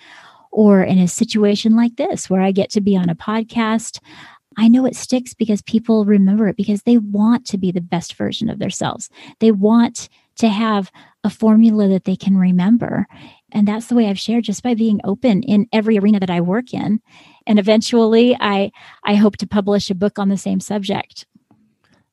or 0.51 0.83
in 0.83 0.97
a 0.97 1.07
situation 1.07 1.75
like 1.75 1.95
this 1.95 2.29
where 2.29 2.41
I 2.41 2.51
get 2.51 2.69
to 2.71 2.81
be 2.81 2.97
on 2.97 3.09
a 3.09 3.15
podcast, 3.15 3.99
I 4.57 4.67
know 4.67 4.85
it 4.85 4.95
sticks 4.95 5.33
because 5.33 5.61
people 5.61 6.05
remember 6.05 6.47
it 6.47 6.57
because 6.57 6.83
they 6.83 6.97
want 6.97 7.45
to 7.47 7.57
be 7.57 7.71
the 7.71 7.81
best 7.81 8.15
version 8.15 8.49
of 8.49 8.59
themselves. 8.59 9.09
They 9.39 9.51
want 9.51 10.09
to 10.35 10.49
have 10.49 10.91
a 11.23 11.29
formula 11.29 11.87
that 11.87 12.03
they 12.03 12.15
can 12.15 12.37
remember. 12.37 13.07
And 13.51 13.67
that's 13.67 13.87
the 13.87 13.95
way 13.95 14.07
I've 14.07 14.19
shared 14.19 14.43
just 14.43 14.63
by 14.63 14.73
being 14.73 14.99
open 15.03 15.43
in 15.43 15.67
every 15.71 15.97
arena 15.97 16.19
that 16.19 16.29
I 16.29 16.41
work 16.41 16.73
in. 16.73 17.01
And 17.47 17.59
eventually 17.59 18.35
I 18.39 18.71
I 19.03 19.15
hope 19.15 19.37
to 19.37 19.47
publish 19.47 19.89
a 19.89 19.95
book 19.95 20.19
on 20.19 20.29
the 20.29 20.37
same 20.37 20.59
subject. 20.59 21.25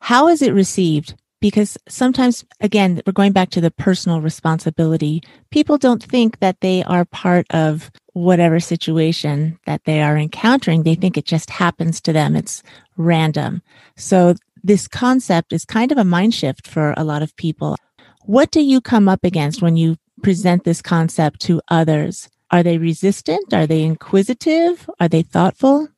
How 0.01 0.29
is 0.29 0.43
it 0.43 0.55
received? 0.55 1.15
because 1.41 1.79
sometimes 1.89 2.45
again 2.61 3.01
we're 3.07 3.13
going 3.13 3.33
back 3.33 3.51
to 3.51 3.61
the 3.61 3.71
personal 3.71 4.21
responsibility 4.21 5.23
people 5.51 5.79
don't 5.79 6.03
think 6.03 6.39
that 6.41 6.61
they 6.61 6.83
are 6.85 7.05
part 7.05 7.47
of 7.51 7.91
whatever 8.19 8.61
situation 8.61 9.59
that 9.67 9.85
they 9.85 10.03
are 10.03 10.17
encountering 10.17 10.83
they 10.83 10.95
think 10.95 11.17
it 11.17 11.25
just 11.25 11.51
happens 11.51 12.01
to 12.01 12.13
them. 12.13 12.35
It's 12.35 12.63
random. 12.97 13.63
So 13.97 14.35
this 14.63 14.89
concept 14.89 15.53
is 15.53 15.65
kind 15.65 15.93
of 15.93 15.99
a 15.99 16.05
mind 16.05 16.35
shift 16.35 16.67
for 16.67 16.95
a 16.97 17.05
lot 17.05 17.23
of 17.23 17.37
people. 17.37 17.77
What 18.25 18.51
do 18.51 18.61
you 18.61 18.81
come 18.81 19.09
up 19.09 19.25
against 19.25 19.63
when 19.63 19.77
you 19.77 19.97
present 20.23 20.65
this 20.65 20.83
concept 20.83 21.41
to 21.43 21.61
others? 21.69 22.29
Are 22.51 22.63
they 22.63 22.79
resistant? 22.79 23.53
Are 23.55 23.67
they 23.67 23.83
inquisitive? 23.83 24.89
Are 25.01 25.09
they 25.09 25.23
thoughtful? 25.23 25.89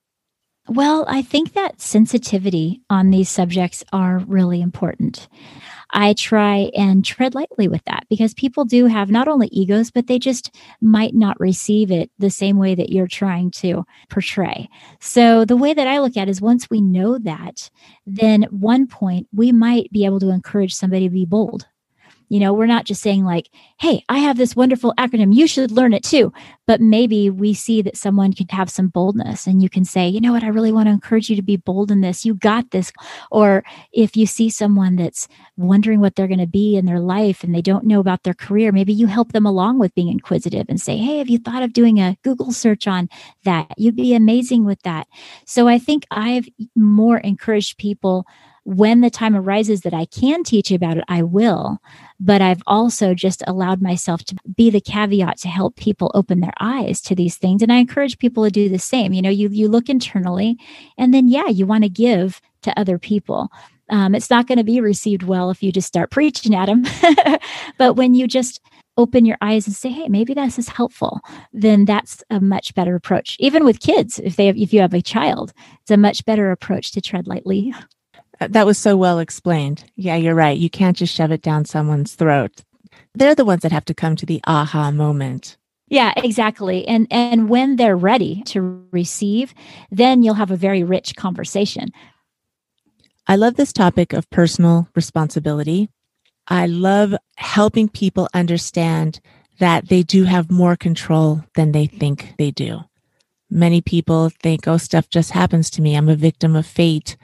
Well, 0.68 1.04
I 1.08 1.22
think 1.22 1.54
that 1.54 1.80
sensitivity 1.80 2.82
on 2.88 3.10
these 3.10 3.28
subjects 3.28 3.82
are 3.92 4.18
really 4.18 4.60
important. 4.60 5.28
I 5.92 6.14
try 6.14 6.70
and 6.76 7.04
tread 7.04 7.34
lightly 7.34 7.68
with 7.68 7.84
that 7.84 8.06
because 8.08 8.34
people 8.34 8.64
do 8.64 8.86
have 8.86 9.10
not 9.10 9.28
only 9.28 9.48
egos, 9.48 9.90
but 9.90 10.06
they 10.06 10.18
just 10.18 10.54
might 10.80 11.14
not 11.14 11.38
receive 11.40 11.90
it 11.90 12.10
the 12.18 12.30
same 12.30 12.58
way 12.58 12.74
that 12.74 12.90
you're 12.90 13.06
trying 13.06 13.50
to 13.52 13.84
portray. 14.08 14.68
So, 15.00 15.44
the 15.44 15.56
way 15.56 15.74
that 15.74 15.86
I 15.86 15.98
look 15.98 16.16
at 16.16 16.28
it 16.28 16.30
is 16.30 16.40
once 16.40 16.70
we 16.70 16.80
know 16.80 17.18
that, 17.18 17.70
then 18.06 18.42
one 18.50 18.86
point 18.86 19.28
we 19.32 19.52
might 19.52 19.90
be 19.92 20.04
able 20.04 20.20
to 20.20 20.30
encourage 20.30 20.74
somebody 20.74 21.08
to 21.08 21.12
be 21.12 21.24
bold 21.24 21.66
you 22.30 22.38
know, 22.38 22.54
we're 22.54 22.66
not 22.66 22.84
just 22.84 23.02
saying, 23.02 23.24
like, 23.24 23.50
hey, 23.78 24.04
I 24.08 24.18
have 24.18 24.38
this 24.38 24.54
wonderful 24.54 24.94
acronym, 24.96 25.34
you 25.34 25.48
should 25.48 25.72
learn 25.72 25.92
it 25.92 26.04
too. 26.04 26.32
But 26.66 26.80
maybe 26.80 27.28
we 27.28 27.52
see 27.52 27.82
that 27.82 27.96
someone 27.96 28.32
could 28.32 28.52
have 28.52 28.70
some 28.70 28.86
boldness 28.86 29.48
and 29.48 29.60
you 29.60 29.68
can 29.68 29.84
say, 29.84 30.06
you 30.08 30.20
know 30.20 30.32
what, 30.32 30.44
I 30.44 30.48
really 30.48 30.70
want 30.70 30.86
to 30.86 30.92
encourage 30.92 31.28
you 31.28 31.34
to 31.34 31.42
be 31.42 31.56
bold 31.56 31.90
in 31.90 32.02
this. 32.02 32.24
You 32.24 32.34
got 32.34 32.70
this. 32.70 32.92
Or 33.32 33.64
if 33.92 34.16
you 34.16 34.26
see 34.26 34.48
someone 34.48 34.94
that's 34.94 35.26
wondering 35.56 35.98
what 35.98 36.14
they're 36.14 36.28
going 36.28 36.38
to 36.38 36.46
be 36.46 36.76
in 36.76 36.86
their 36.86 37.00
life 37.00 37.42
and 37.42 37.52
they 37.52 37.62
don't 37.62 37.84
know 37.84 37.98
about 37.98 38.22
their 38.22 38.34
career, 38.34 38.70
maybe 38.70 38.92
you 38.92 39.08
help 39.08 39.32
them 39.32 39.44
along 39.44 39.80
with 39.80 39.94
being 39.96 40.08
inquisitive 40.08 40.66
and 40.68 40.80
say, 40.80 40.96
hey, 40.96 41.18
have 41.18 41.28
you 41.28 41.38
thought 41.38 41.64
of 41.64 41.72
doing 41.72 41.98
a 41.98 42.16
Google 42.22 42.52
search 42.52 42.86
on 42.86 43.08
that? 43.42 43.66
You'd 43.76 43.96
be 43.96 44.14
amazing 44.14 44.64
with 44.64 44.80
that. 44.82 45.08
So 45.46 45.66
I 45.66 45.80
think 45.80 46.06
I've 46.12 46.48
more 46.76 47.18
encouraged 47.18 47.78
people 47.78 48.24
when 48.70 49.00
the 49.00 49.10
time 49.10 49.34
arises 49.34 49.80
that 49.80 49.92
I 49.92 50.04
can 50.04 50.44
teach 50.44 50.70
about 50.70 50.96
it, 50.96 51.04
I 51.08 51.24
will. 51.24 51.78
But 52.20 52.40
I've 52.40 52.62
also 52.68 53.14
just 53.14 53.42
allowed 53.48 53.82
myself 53.82 54.22
to 54.26 54.36
be 54.56 54.70
the 54.70 54.80
caveat 54.80 55.38
to 55.38 55.48
help 55.48 55.74
people 55.74 56.12
open 56.14 56.38
their 56.38 56.52
eyes 56.60 57.00
to 57.02 57.16
these 57.16 57.36
things. 57.36 57.62
And 57.62 57.72
I 57.72 57.78
encourage 57.78 58.18
people 58.18 58.44
to 58.44 58.50
do 58.50 58.68
the 58.68 58.78
same. 58.78 59.12
You 59.12 59.22
know, 59.22 59.30
you, 59.30 59.48
you 59.48 59.66
look 59.66 59.88
internally 59.88 60.56
and 60.96 61.12
then, 61.12 61.26
yeah, 61.26 61.48
you 61.48 61.66
want 61.66 61.82
to 61.82 61.90
give 61.90 62.40
to 62.62 62.78
other 62.78 62.96
people. 62.96 63.48
Um, 63.88 64.14
it's 64.14 64.30
not 64.30 64.46
going 64.46 64.58
to 64.58 64.64
be 64.64 64.80
received 64.80 65.24
well 65.24 65.50
if 65.50 65.64
you 65.64 65.72
just 65.72 65.88
start 65.88 66.12
preaching 66.12 66.54
at 66.54 66.66
them. 66.66 66.84
but 67.76 67.94
when 67.94 68.14
you 68.14 68.28
just 68.28 68.60
open 68.96 69.24
your 69.24 69.38
eyes 69.40 69.66
and 69.66 69.74
say, 69.74 69.88
hey, 69.88 70.08
maybe 70.08 70.32
this 70.32 70.60
is 70.60 70.68
helpful, 70.68 71.18
then 71.52 71.86
that's 71.86 72.22
a 72.30 72.40
much 72.40 72.72
better 72.76 72.94
approach. 72.94 73.36
Even 73.40 73.64
with 73.64 73.80
kids, 73.80 74.20
if 74.20 74.36
they 74.36 74.46
have, 74.46 74.56
if 74.56 74.72
you 74.72 74.80
have 74.80 74.94
a 74.94 75.02
child, 75.02 75.52
it's 75.82 75.90
a 75.90 75.96
much 75.96 76.24
better 76.24 76.52
approach 76.52 76.92
to 76.92 77.00
tread 77.00 77.26
lightly. 77.26 77.74
Uh, 78.40 78.48
that 78.50 78.66
was 78.66 78.78
so 78.78 78.96
well 78.96 79.18
explained. 79.18 79.84
Yeah, 79.96 80.16
you're 80.16 80.34
right. 80.34 80.56
You 80.56 80.70
can't 80.70 80.96
just 80.96 81.14
shove 81.14 81.30
it 81.30 81.42
down 81.42 81.64
someone's 81.64 82.14
throat. 82.14 82.62
They're 83.14 83.34
the 83.34 83.44
ones 83.44 83.62
that 83.62 83.72
have 83.72 83.84
to 83.86 83.94
come 83.94 84.16
to 84.16 84.26
the 84.26 84.40
aha 84.46 84.90
moment. 84.90 85.56
Yeah, 85.88 86.12
exactly. 86.16 86.86
And 86.86 87.06
and 87.10 87.48
when 87.48 87.76
they're 87.76 87.96
ready 87.96 88.42
to 88.46 88.86
receive, 88.92 89.52
then 89.90 90.22
you'll 90.22 90.34
have 90.34 90.52
a 90.52 90.56
very 90.56 90.84
rich 90.84 91.16
conversation. 91.16 91.90
I 93.26 93.36
love 93.36 93.56
this 93.56 93.72
topic 93.72 94.12
of 94.12 94.30
personal 94.30 94.88
responsibility. 94.94 95.90
I 96.46 96.66
love 96.66 97.14
helping 97.36 97.88
people 97.88 98.28
understand 98.34 99.20
that 99.58 99.88
they 99.88 100.02
do 100.02 100.24
have 100.24 100.50
more 100.50 100.74
control 100.74 101.44
than 101.54 101.72
they 101.72 101.86
think 101.86 102.34
they 102.38 102.50
do. 102.50 102.80
Many 103.50 103.80
people 103.80 104.30
think, 104.30 104.66
oh, 104.66 104.78
stuff 104.78 105.08
just 105.10 105.32
happens 105.32 105.70
to 105.70 105.82
me. 105.82 105.96
I'm 105.96 106.08
a 106.08 106.16
victim 106.16 106.56
of 106.56 106.66
fate. 106.66 107.16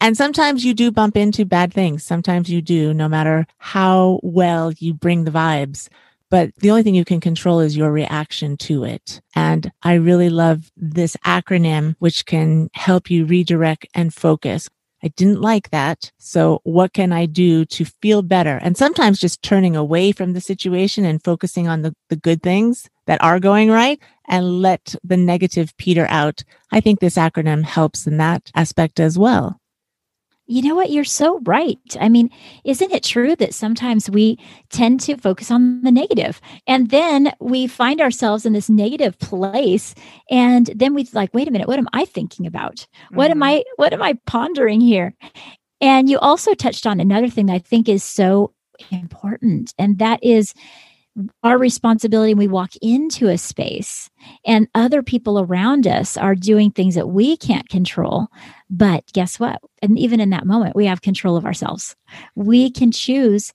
And 0.00 0.16
sometimes 0.16 0.64
you 0.64 0.74
do 0.74 0.90
bump 0.90 1.16
into 1.16 1.44
bad 1.44 1.72
things. 1.72 2.04
Sometimes 2.04 2.50
you 2.50 2.62
do, 2.62 2.92
no 2.94 3.08
matter 3.08 3.46
how 3.58 4.20
well 4.22 4.72
you 4.72 4.94
bring 4.94 5.24
the 5.24 5.30
vibes. 5.30 5.88
But 6.28 6.54
the 6.56 6.70
only 6.70 6.82
thing 6.82 6.94
you 6.94 7.04
can 7.04 7.20
control 7.20 7.60
is 7.60 7.76
your 7.76 7.92
reaction 7.92 8.56
to 8.58 8.84
it. 8.84 9.20
And 9.34 9.70
I 9.82 9.94
really 9.94 10.28
love 10.28 10.72
this 10.76 11.16
acronym, 11.24 11.94
which 11.98 12.26
can 12.26 12.68
help 12.74 13.10
you 13.10 13.24
redirect 13.24 13.86
and 13.94 14.12
focus. 14.12 14.68
I 15.02 15.08
didn't 15.08 15.40
like 15.40 15.70
that. 15.70 16.10
So 16.18 16.60
what 16.64 16.92
can 16.92 17.12
I 17.12 17.26
do 17.26 17.64
to 17.66 17.84
feel 17.84 18.22
better? 18.22 18.58
And 18.60 18.76
sometimes 18.76 19.20
just 19.20 19.42
turning 19.42 19.76
away 19.76 20.10
from 20.10 20.32
the 20.32 20.40
situation 20.40 21.04
and 21.04 21.22
focusing 21.22 21.68
on 21.68 21.82
the, 21.82 21.94
the 22.08 22.16
good 22.16 22.42
things 22.42 22.88
that 23.06 23.22
are 23.22 23.38
going 23.38 23.70
right 23.70 24.00
and 24.26 24.60
let 24.62 24.96
the 25.04 25.16
negative 25.16 25.76
peter 25.76 26.06
out. 26.08 26.42
I 26.72 26.80
think 26.80 26.98
this 26.98 27.16
acronym 27.16 27.62
helps 27.62 28.06
in 28.06 28.16
that 28.16 28.50
aspect 28.54 28.98
as 28.98 29.16
well. 29.16 29.60
You 30.48 30.62
know 30.62 30.74
what? 30.76 30.90
You're 30.90 31.04
so 31.04 31.40
right. 31.40 31.78
I 32.00 32.08
mean, 32.08 32.30
isn't 32.64 32.92
it 32.92 33.02
true 33.02 33.34
that 33.36 33.52
sometimes 33.52 34.08
we 34.08 34.38
tend 34.70 35.00
to 35.00 35.16
focus 35.16 35.50
on 35.50 35.82
the 35.82 35.90
negative 35.90 36.40
and 36.66 36.90
then 36.90 37.32
we 37.40 37.66
find 37.66 38.00
ourselves 38.00 38.46
in 38.46 38.52
this 38.52 38.70
negative 38.70 39.18
place 39.18 39.94
and 40.30 40.70
then 40.74 40.94
we 40.94 41.08
like, 41.12 41.34
wait 41.34 41.48
a 41.48 41.50
minute, 41.50 41.66
what 41.66 41.80
am 41.80 41.88
I 41.92 42.04
thinking 42.04 42.46
about? 42.46 42.86
What 43.10 43.30
mm-hmm. 43.30 43.42
am 43.42 43.42
I 43.42 43.64
what 43.76 43.92
am 43.92 44.02
I 44.02 44.14
pondering 44.26 44.80
here? 44.80 45.14
And 45.80 46.08
you 46.08 46.18
also 46.18 46.54
touched 46.54 46.86
on 46.86 47.00
another 47.00 47.28
thing 47.28 47.46
that 47.46 47.54
I 47.54 47.58
think 47.58 47.88
is 47.88 48.04
so 48.04 48.54
important 48.90 49.74
and 49.78 49.98
that 49.98 50.22
is 50.22 50.54
our 51.42 51.58
responsibility 51.58 52.34
we 52.34 52.48
walk 52.48 52.72
into 52.82 53.28
a 53.28 53.38
space 53.38 54.10
and 54.44 54.68
other 54.74 55.02
people 55.02 55.40
around 55.40 55.86
us 55.86 56.16
are 56.16 56.34
doing 56.34 56.70
things 56.70 56.94
that 56.94 57.08
we 57.08 57.36
can't 57.36 57.68
control. 57.68 58.28
But 58.68 59.04
guess 59.12 59.40
what? 59.40 59.60
And 59.80 59.98
even 59.98 60.20
in 60.20 60.30
that 60.30 60.46
moment 60.46 60.76
we 60.76 60.86
have 60.86 61.02
control 61.02 61.36
of 61.36 61.46
ourselves. 61.46 61.96
We 62.34 62.70
can 62.70 62.92
choose 62.92 63.52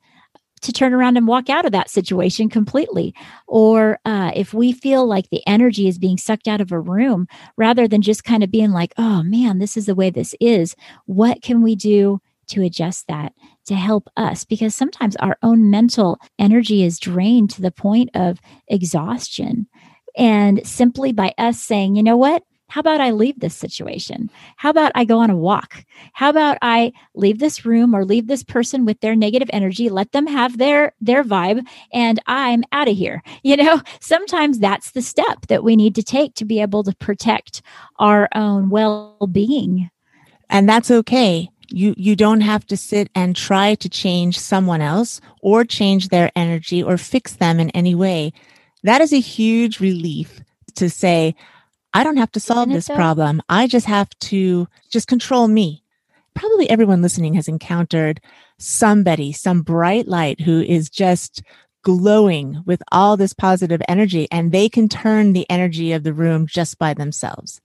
to 0.62 0.72
turn 0.72 0.94
around 0.94 1.18
and 1.18 1.28
walk 1.28 1.50
out 1.50 1.66
of 1.66 1.72
that 1.72 1.90
situation 1.90 2.50
completely. 2.50 3.16
Or 3.48 4.00
uh, 4.06 4.32
if 4.36 4.54
we 4.54 4.72
feel 4.72 5.08
like 5.08 5.30
the 5.30 5.46
energy 5.48 5.88
is 5.88 5.98
being 5.98 6.18
sucked 6.18 6.48
out 6.48 6.62
of 6.62 6.72
a 6.72 6.80
room, 6.80 7.28
rather 7.58 7.88
than 7.88 8.02
just 8.02 8.24
kind 8.24 8.44
of 8.44 8.52
being 8.52 8.72
like, 8.72 8.94
oh 8.98 9.24
man, 9.24 9.60
this 9.60 9.76
is 9.76 9.88
the 9.88 9.96
way 9.96 10.10
this 10.10 10.36
is, 10.40 10.76
what 11.06 11.42
can 11.42 11.62
we 11.62 11.76
do 11.76 12.22
to 12.52 12.64
adjust 12.64 13.08
that 13.08 13.34
to 13.66 13.76
help 13.76 14.10
us 14.18 14.44
because 14.46 14.76
sometimes 14.76 15.16
our 15.18 15.38
own 15.42 15.70
mental 15.70 16.20
energy 16.40 16.84
is 16.84 17.00
drained 17.00 17.50
to 17.52 17.62
the 17.62 17.72
point 17.72 18.10
of 18.14 18.40
exhaustion. 18.68 19.68
And 20.18 20.66
simply 20.68 21.14
by 21.14 21.34
us 21.38 21.60
saying, 21.60 21.96
you 21.96 22.04
know 22.04 22.18
what? 22.18 22.44
How 22.72 22.80
about 22.80 23.02
I 23.02 23.12
leave 23.12 23.38
this 23.38 23.54
situation? 23.54 24.30
How 24.56 24.70
about 24.70 24.94
I 24.96 25.04
go 25.04 25.20
on 25.20 25.30
a 25.30 25.36
walk? 25.36 25.84
How 26.14 26.30
about 26.30 26.58
I 26.62 26.94
leave 27.14 27.40
this 27.40 27.66
room 27.66 27.94
or 27.94 28.06
leave 28.06 28.28
this 28.28 28.44
person 28.44 28.86
with 28.86 28.98
their 29.02 29.14
negative 29.14 29.50
energy, 29.52 29.90
let 29.90 30.14
them 30.14 30.26
have 30.26 30.58
their 30.58 30.94
their 31.02 31.22
vibe 31.22 31.68
and 31.92 32.22
I'm 32.28 32.64
out 32.72 32.88
of 32.88 32.96
here. 32.96 33.22
You 33.44 33.58
know, 33.58 33.82
sometimes 34.00 34.60
that's 34.60 34.92
the 34.92 35.02
step 35.02 35.48
that 35.48 35.64
we 35.64 35.76
need 35.76 35.96
to 35.96 36.04
take 36.04 36.36
to 36.36 36.46
be 36.46 36.62
able 36.62 36.84
to 36.84 36.96
protect 36.96 37.62
our 38.00 38.30
own 38.34 38.70
well-being. 38.70 39.90
And 40.50 40.70
that's 40.70 40.90
okay 40.92 41.50
you 41.72 41.94
you 41.98 42.16
don't 42.16 42.42
have 42.42 42.66
to 42.68 42.78
sit 42.78 43.10
and 43.16 43.36
try 43.36 43.76
to 43.76 43.90
change 43.90 44.38
someone 44.40 44.82
else 44.82 45.22
or 45.42 45.64
change 45.64 46.10
their 46.10 46.32
energy 46.36 46.82
or 46.84 46.98
fix 46.98 47.34
them 47.34 47.60
in 47.60 47.70
any 47.72 47.96
way. 47.96 48.34
That 48.84 49.02
is 49.02 49.14
a 49.14 49.20
huge 49.20 49.80
relief 49.80 50.42
to 50.76 50.90
say 50.90 51.36
i 51.94 52.04
don't 52.04 52.18
have 52.18 52.32
to 52.32 52.40
solve 52.40 52.70
this 52.70 52.88
problem. 52.88 53.42
I 53.50 53.68
just 53.68 53.86
have 53.86 54.10
to 54.32 54.68
just 54.90 55.08
control 55.08 55.48
me. 55.48 55.84
Probably 56.34 56.70
everyone 56.70 57.02
listening 57.02 57.34
has 57.34 57.50
encountered 57.50 58.22
somebody 58.58 59.34
some 59.34 59.62
bright 59.62 60.08
light 60.08 60.40
who 60.40 60.62
is 60.62 60.90
just 60.90 61.44
glowing 61.84 62.64
with 62.66 62.82
all 62.92 63.18
this 63.18 63.34
positive 63.34 63.82
energy 63.88 64.28
and 64.32 64.52
they 64.52 64.70
can 64.70 64.88
turn 64.88 65.34
the 65.34 65.50
energy 65.50 65.92
of 65.92 66.04
the 66.04 66.14
room 66.14 66.46
just 66.48 66.78
by 66.78 66.94
themselves 66.94 67.60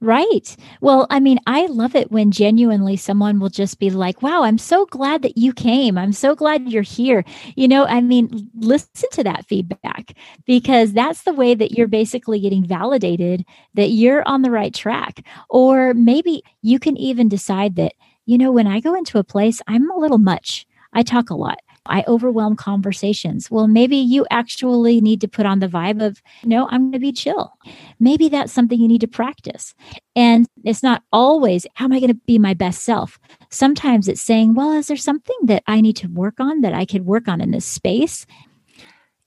Right. 0.00 0.54
Well, 0.82 1.06
I 1.08 1.20
mean, 1.20 1.38
I 1.46 1.66
love 1.66 1.94
it 1.94 2.12
when 2.12 2.30
genuinely 2.30 2.96
someone 2.96 3.38
will 3.40 3.48
just 3.48 3.78
be 3.78 3.88
like, 3.90 4.20
wow, 4.20 4.42
I'm 4.42 4.58
so 4.58 4.84
glad 4.86 5.22
that 5.22 5.38
you 5.38 5.54
came. 5.54 5.96
I'm 5.96 6.12
so 6.12 6.34
glad 6.34 6.70
you're 6.70 6.82
here. 6.82 7.24
You 7.56 7.66
know, 7.66 7.86
I 7.86 8.02
mean, 8.02 8.50
listen 8.58 9.08
to 9.12 9.24
that 9.24 9.46
feedback 9.46 10.12
because 10.44 10.92
that's 10.92 11.22
the 11.22 11.32
way 11.32 11.54
that 11.54 11.72
you're 11.72 11.88
basically 11.88 12.40
getting 12.40 12.64
validated 12.66 13.44
that 13.74 13.90
you're 13.90 14.26
on 14.28 14.42
the 14.42 14.50
right 14.50 14.74
track. 14.74 15.24
Or 15.48 15.94
maybe 15.94 16.42
you 16.60 16.78
can 16.78 16.96
even 16.98 17.28
decide 17.28 17.76
that, 17.76 17.92
you 18.26 18.36
know, 18.36 18.52
when 18.52 18.66
I 18.66 18.80
go 18.80 18.94
into 18.94 19.18
a 19.18 19.24
place, 19.24 19.62
I'm 19.66 19.90
a 19.90 19.96
little 19.98 20.18
much. 20.18 20.66
I 20.92 21.02
talk 21.02 21.30
a 21.30 21.34
lot. 21.34 21.58
I 21.88 22.04
overwhelm 22.06 22.56
conversations. 22.56 23.50
Well, 23.50 23.68
maybe 23.68 23.96
you 23.96 24.26
actually 24.30 25.00
need 25.00 25.20
to 25.20 25.28
put 25.28 25.46
on 25.46 25.60
the 25.60 25.68
vibe 25.68 26.04
of, 26.04 26.22
no, 26.44 26.68
I'm 26.68 26.82
going 26.82 26.92
to 26.92 26.98
be 26.98 27.12
chill. 27.12 27.52
Maybe 28.00 28.28
that's 28.28 28.52
something 28.52 28.80
you 28.80 28.88
need 28.88 29.00
to 29.00 29.08
practice. 29.08 29.74
And 30.14 30.46
it's 30.64 30.82
not 30.82 31.02
always, 31.12 31.66
how 31.74 31.86
am 31.86 31.92
I 31.92 32.00
going 32.00 32.12
to 32.12 32.20
be 32.26 32.38
my 32.38 32.54
best 32.54 32.82
self? 32.82 33.18
Sometimes 33.50 34.08
it's 34.08 34.22
saying, 34.22 34.54
well, 34.54 34.72
is 34.72 34.88
there 34.88 34.96
something 34.96 35.36
that 35.44 35.62
I 35.66 35.80
need 35.80 35.96
to 35.96 36.08
work 36.08 36.40
on 36.40 36.60
that 36.60 36.74
I 36.74 36.84
could 36.84 37.06
work 37.06 37.28
on 37.28 37.40
in 37.40 37.50
this 37.50 37.66
space? 37.66 38.26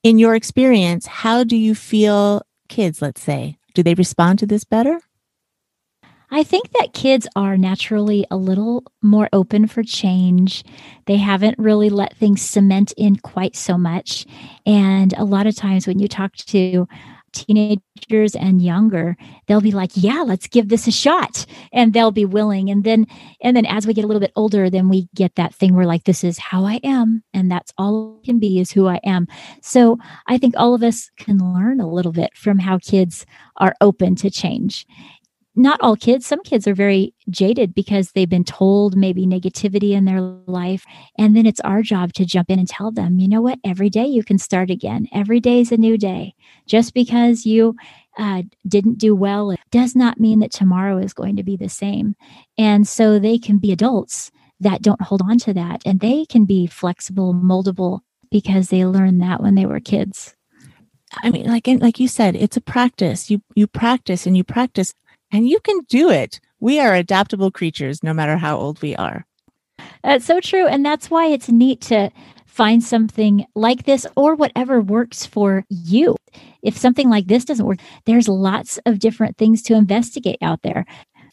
In 0.03 0.17
your 0.17 0.35
experience, 0.35 1.05
how 1.05 1.43
do 1.43 1.57
you 1.57 1.75
feel 1.75 2.41
kids, 2.67 3.01
let's 3.01 3.21
say, 3.21 3.57
do 3.73 3.83
they 3.83 3.93
respond 3.95 4.39
to 4.39 4.47
this 4.47 4.63
better? 4.63 4.99
I 6.31 6.43
think 6.43 6.71
that 6.73 6.93
kids 6.93 7.27
are 7.35 7.57
naturally 7.57 8.25
a 8.29 8.37
little 8.37 8.83
more 9.01 9.29
open 9.33 9.67
for 9.67 9.83
change. 9.83 10.63
They 11.05 11.17
haven't 11.17 11.57
really 11.57 11.89
let 11.89 12.15
things 12.15 12.41
cement 12.41 12.93
in 12.97 13.15
quite 13.17 13.55
so 13.55 13.77
much. 13.77 14.25
And 14.65 15.13
a 15.17 15.23
lot 15.23 15.47
of 15.47 15.55
times 15.55 15.87
when 15.87 15.99
you 15.99 16.07
talk 16.07 16.35
to 16.35 16.87
teenagers 17.31 18.35
and 18.35 18.61
younger 18.61 19.15
they'll 19.47 19.61
be 19.61 19.71
like 19.71 19.91
yeah 19.93 20.23
let's 20.25 20.47
give 20.47 20.69
this 20.69 20.87
a 20.87 20.91
shot 20.91 21.45
and 21.71 21.93
they'll 21.93 22.11
be 22.11 22.25
willing 22.25 22.69
and 22.69 22.83
then 22.83 23.05
and 23.41 23.55
then 23.55 23.65
as 23.65 23.85
we 23.85 23.93
get 23.93 24.03
a 24.03 24.07
little 24.07 24.19
bit 24.19 24.31
older 24.35 24.69
then 24.69 24.89
we 24.89 25.07
get 25.13 25.35
that 25.35 25.53
thing 25.53 25.75
where 25.75 25.85
like 25.85 26.05
this 26.05 26.23
is 26.23 26.39
how 26.39 26.65
i 26.65 26.79
am 26.83 27.23
and 27.33 27.51
that's 27.51 27.71
all 27.77 28.19
can 28.25 28.39
be 28.39 28.59
is 28.59 28.71
who 28.71 28.87
i 28.87 28.99
am 29.03 29.27
so 29.61 29.97
i 30.27 30.37
think 30.37 30.55
all 30.57 30.73
of 30.73 30.83
us 30.83 31.11
can 31.17 31.37
learn 31.53 31.79
a 31.79 31.87
little 31.87 32.11
bit 32.11 32.35
from 32.35 32.57
how 32.57 32.77
kids 32.79 33.25
are 33.57 33.75
open 33.81 34.15
to 34.15 34.29
change 34.29 34.85
not 35.55 35.81
all 35.81 35.95
kids, 35.95 36.25
some 36.25 36.41
kids 36.43 36.67
are 36.67 36.73
very 36.73 37.13
jaded 37.29 37.73
because 37.73 38.11
they've 38.11 38.29
been 38.29 38.43
told 38.43 38.95
maybe 38.95 39.25
negativity 39.25 39.91
in 39.91 40.05
their 40.05 40.21
life. 40.21 40.85
And 41.17 41.35
then 41.35 41.45
it's 41.45 41.59
our 41.61 41.81
job 41.81 42.13
to 42.13 42.25
jump 42.25 42.49
in 42.49 42.59
and 42.59 42.67
tell 42.67 42.91
them, 42.91 43.19
you 43.19 43.27
know 43.27 43.41
what, 43.41 43.59
every 43.65 43.89
day 43.89 44.05
you 44.05 44.23
can 44.23 44.37
start 44.37 44.69
again. 44.69 45.07
Every 45.11 45.39
day 45.39 45.59
is 45.59 45.71
a 45.71 45.77
new 45.77 45.97
day. 45.97 46.33
Just 46.67 46.93
because 46.93 47.45
you 47.45 47.75
uh, 48.17 48.43
didn't 48.67 48.99
do 48.99 49.15
well 49.15 49.55
does 49.71 49.95
not 49.95 50.19
mean 50.19 50.39
that 50.39 50.51
tomorrow 50.51 50.97
is 50.97 51.13
going 51.13 51.35
to 51.35 51.43
be 51.43 51.57
the 51.57 51.69
same. 51.69 52.15
And 52.57 52.87
so 52.87 53.17
they 53.17 53.37
can 53.37 53.57
be 53.57 53.71
adults 53.71 54.31
that 54.59 54.81
don't 54.81 55.01
hold 55.01 55.21
on 55.21 55.39
to 55.39 55.53
that 55.53 55.81
and 55.85 55.99
they 55.99 56.25
can 56.25 56.45
be 56.45 56.67
flexible, 56.67 57.33
moldable 57.33 58.01
because 58.31 58.69
they 58.69 58.85
learned 58.85 59.21
that 59.21 59.41
when 59.41 59.55
they 59.55 59.65
were 59.65 59.79
kids. 59.79 60.35
I 61.23 61.31
mean, 61.31 61.47
like 61.47 61.65
like 61.67 61.99
you 61.99 62.07
said, 62.07 62.35
it's 62.35 62.55
a 62.55 62.61
practice. 62.61 63.31
You 63.31 63.41
you 63.55 63.65
practice 63.65 64.27
and 64.27 64.37
you 64.37 64.43
practice 64.43 64.93
and 65.31 65.47
you 65.47 65.59
can 65.59 65.79
do 65.89 66.09
it. 66.09 66.39
We 66.59 66.79
are 66.79 66.93
adaptable 66.93 67.51
creatures, 67.51 68.03
no 68.03 68.13
matter 68.13 68.37
how 68.37 68.57
old 68.57 68.81
we 68.81 68.95
are. 68.95 69.25
That's 70.03 70.25
so 70.25 70.39
true. 70.39 70.67
And 70.67 70.85
that's 70.85 71.09
why 71.09 71.27
it's 71.27 71.49
neat 71.49 71.81
to 71.81 72.11
find 72.45 72.83
something 72.83 73.45
like 73.55 73.83
this 73.85 74.05
or 74.17 74.35
whatever 74.35 74.81
works 74.81 75.25
for 75.25 75.63
you. 75.69 76.17
If 76.61 76.77
something 76.77 77.09
like 77.09 77.27
this 77.27 77.45
doesn't 77.45 77.65
work, 77.65 77.79
there's 78.05 78.27
lots 78.27 78.77
of 78.85 78.99
different 78.99 79.37
things 79.37 79.61
to 79.63 79.75
investigate 79.75 80.39
out 80.41 80.61
there. 80.61 80.85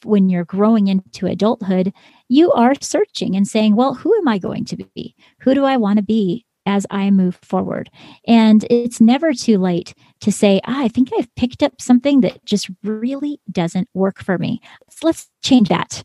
When 0.05 0.29
you're 0.29 0.45
growing 0.45 0.87
into 0.87 1.27
adulthood, 1.27 1.93
you 2.29 2.53
are 2.53 2.75
searching 2.81 3.35
and 3.35 3.49
saying, 3.49 3.75
well, 3.75 3.95
who 3.95 4.17
am 4.17 4.29
I 4.29 4.39
going 4.39 4.65
to 4.67 4.77
be? 4.95 5.17
Who 5.41 5.55
do 5.55 5.65
I 5.65 5.77
want 5.79 5.97
to 5.97 6.05
be 6.05 6.46
as 6.67 6.87
I 6.91 7.11
move 7.11 7.37
forward. 7.37 7.91
And 8.27 8.65
it's 8.71 9.01
never 9.01 9.33
too 9.33 9.59
late 9.59 9.95
to 10.21 10.33
say, 10.33 10.61
ah, 10.67 10.83
I 10.83 10.89
think 10.89 11.11
I've 11.19 11.35
picked 11.37 11.63
up 11.63 11.81
something 11.81 12.21
that 12.21 12.45
just 12.45 12.69
really 12.83 13.41
doesn't 13.51 13.89
work 13.95 14.23
for 14.23 14.39
me. 14.39 14.61
So 14.91 15.07
let's 15.07 15.31
change 15.43 15.69
that 15.69 16.03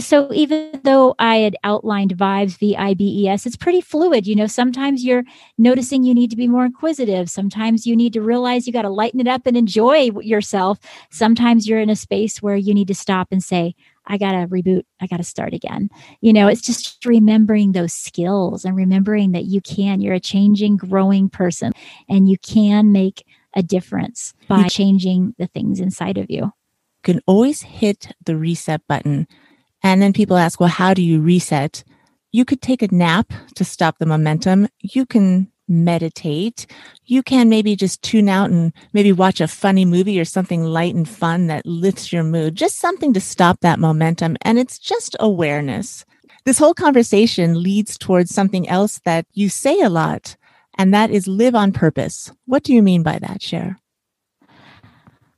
so 0.00 0.32
even 0.32 0.80
though 0.84 1.14
I 1.18 1.36
had 1.36 1.56
outlined 1.64 2.16
vibes, 2.16 2.58
V 2.58 2.76
I 2.76 2.94
B 2.94 3.24
E 3.24 3.28
S, 3.28 3.46
it's 3.46 3.56
pretty 3.56 3.80
fluid. 3.80 4.26
You 4.26 4.36
know, 4.36 4.46
sometimes 4.46 5.04
you're 5.04 5.24
noticing 5.58 6.02
you 6.02 6.14
need 6.14 6.30
to 6.30 6.36
be 6.36 6.48
more 6.48 6.64
inquisitive. 6.64 7.28
Sometimes 7.28 7.86
you 7.86 7.96
need 7.96 8.12
to 8.14 8.22
realize 8.22 8.66
you 8.66 8.72
got 8.72 8.82
to 8.82 8.90
lighten 8.90 9.20
it 9.20 9.28
up 9.28 9.46
and 9.46 9.56
enjoy 9.56 10.10
yourself. 10.20 10.78
Sometimes 11.10 11.68
you're 11.68 11.80
in 11.80 11.90
a 11.90 11.96
space 11.96 12.40
where 12.40 12.56
you 12.56 12.74
need 12.74 12.88
to 12.88 12.94
stop 12.94 13.28
and 13.30 13.42
say, 13.42 13.74
I 14.06 14.18
got 14.18 14.32
to 14.32 14.46
reboot. 14.48 14.82
I 15.00 15.06
got 15.06 15.18
to 15.18 15.24
start 15.24 15.54
again. 15.54 15.90
You 16.20 16.32
know, 16.32 16.48
it's 16.48 16.60
just 16.60 17.04
remembering 17.04 17.72
those 17.72 17.92
skills 17.92 18.64
and 18.64 18.76
remembering 18.76 19.32
that 19.32 19.44
you 19.44 19.60
can, 19.60 20.00
you're 20.00 20.14
a 20.14 20.20
changing, 20.20 20.76
growing 20.76 21.28
person 21.28 21.72
and 22.08 22.28
you 22.28 22.38
can 22.38 22.92
make 22.92 23.24
a 23.54 23.62
difference 23.62 24.34
by 24.48 24.68
changing 24.68 25.34
the 25.38 25.46
things 25.46 25.78
inside 25.78 26.18
of 26.18 26.30
you. 26.30 26.40
You 26.44 26.52
can 27.04 27.20
always 27.26 27.62
hit 27.62 28.08
the 28.24 28.36
reset 28.36 28.86
button 28.88 29.26
and 29.82 30.00
then 30.00 30.12
people 30.12 30.36
ask, 30.36 30.58
well, 30.58 30.68
how 30.68 30.94
do 30.94 31.02
you 31.02 31.20
reset? 31.20 31.84
You 32.30 32.44
could 32.44 32.62
take 32.62 32.82
a 32.82 32.94
nap 32.94 33.32
to 33.56 33.64
stop 33.64 33.98
the 33.98 34.06
momentum. 34.06 34.68
You 34.80 35.04
can 35.04 35.51
meditate. 35.68 36.66
You 37.04 37.22
can 37.22 37.48
maybe 37.48 37.76
just 37.76 38.02
tune 38.02 38.28
out 38.28 38.50
and 38.50 38.72
maybe 38.92 39.12
watch 39.12 39.40
a 39.40 39.48
funny 39.48 39.84
movie 39.84 40.20
or 40.20 40.24
something 40.24 40.64
light 40.64 40.94
and 40.94 41.08
fun 41.08 41.46
that 41.46 41.66
lifts 41.66 42.12
your 42.12 42.24
mood, 42.24 42.56
just 42.56 42.78
something 42.78 43.12
to 43.12 43.20
stop 43.20 43.60
that 43.60 43.78
momentum. 43.78 44.36
And 44.42 44.58
it's 44.58 44.78
just 44.78 45.16
awareness. 45.20 46.04
This 46.44 46.58
whole 46.58 46.74
conversation 46.74 47.62
leads 47.62 47.96
towards 47.96 48.34
something 48.34 48.68
else 48.68 49.00
that 49.04 49.26
you 49.32 49.48
say 49.48 49.80
a 49.80 49.90
lot, 49.90 50.36
and 50.76 50.92
that 50.92 51.10
is 51.10 51.28
live 51.28 51.54
on 51.54 51.72
purpose. 51.72 52.32
What 52.46 52.64
do 52.64 52.72
you 52.72 52.82
mean 52.82 53.02
by 53.02 53.18
that, 53.20 53.42
Cher? 53.42 53.78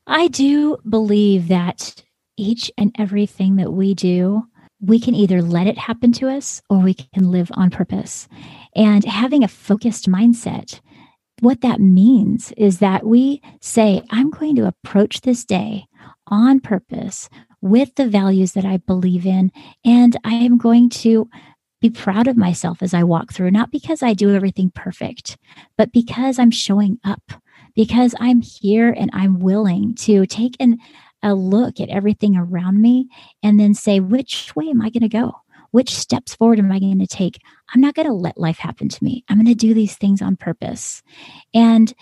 I 0.06 0.28
do 0.28 0.78
believe 0.88 1.48
that 1.48 2.02
each 2.36 2.70
and 2.76 2.94
everything 2.98 3.56
that 3.56 3.72
we 3.72 3.94
do, 3.94 4.44
we 4.80 4.98
can 4.98 5.14
either 5.14 5.40
let 5.40 5.66
it 5.66 5.78
happen 5.78 6.12
to 6.12 6.28
us 6.28 6.60
or 6.68 6.78
we 6.78 6.94
can 6.94 7.30
live 7.30 7.50
on 7.54 7.70
purpose. 7.70 8.28
And 8.74 9.04
having 9.04 9.44
a 9.44 9.48
focused 9.48 10.08
mindset, 10.08 10.80
what 11.40 11.60
that 11.60 11.80
means 11.80 12.52
is 12.56 12.78
that 12.78 13.06
we 13.06 13.42
say, 13.60 14.02
I'm 14.10 14.30
going 14.30 14.56
to 14.56 14.66
approach 14.66 15.20
this 15.20 15.44
day 15.44 15.86
on 16.26 16.60
purpose 16.60 17.28
with 17.60 17.94
the 17.94 18.08
values 18.08 18.52
that 18.52 18.64
I 18.64 18.78
believe 18.78 19.26
in, 19.26 19.50
and 19.84 20.16
I 20.24 20.34
am 20.34 20.58
going 20.58 20.90
to 20.90 21.28
be 21.80 21.90
proud 21.90 22.26
of 22.28 22.36
myself 22.36 22.82
as 22.82 22.94
I 22.94 23.02
walk 23.02 23.32
through, 23.32 23.50
not 23.50 23.70
because 23.70 24.02
I 24.02 24.14
do 24.14 24.34
everything 24.34 24.70
perfect, 24.74 25.36
but 25.76 25.92
because 25.92 26.38
I'm 26.38 26.50
showing 26.50 26.98
up, 27.04 27.22
because 27.74 28.14
I'm 28.20 28.40
here 28.40 28.90
and 28.90 29.10
I'm 29.12 29.38
willing 29.38 29.94
to 29.96 30.26
take 30.26 30.56
an 30.60 30.78
a 31.22 31.34
look 31.34 31.80
at 31.80 31.88
everything 31.88 32.36
around 32.36 32.82
me 32.82 33.08
and 33.42 33.58
then 33.58 33.72
say, 33.72 33.98
which 33.98 34.54
way 34.54 34.68
am 34.68 34.82
I 34.82 34.90
going 34.90 35.00
to 35.00 35.08
go? 35.08 35.32
Which 35.74 35.92
steps 35.92 36.36
forward 36.36 36.60
am 36.60 36.70
I 36.70 36.78
going 36.78 37.00
to 37.00 37.06
take? 37.08 37.40
I'm 37.74 37.80
not 37.80 37.96
going 37.96 38.06
to 38.06 38.14
let 38.14 38.38
life 38.38 38.58
happen 38.58 38.88
to 38.88 39.02
me. 39.02 39.24
I'm 39.28 39.38
going 39.38 39.48
to 39.48 39.56
do 39.56 39.74
these 39.74 39.96
things 39.96 40.22
on 40.22 40.36
purpose. 40.36 41.02
And 41.52 41.92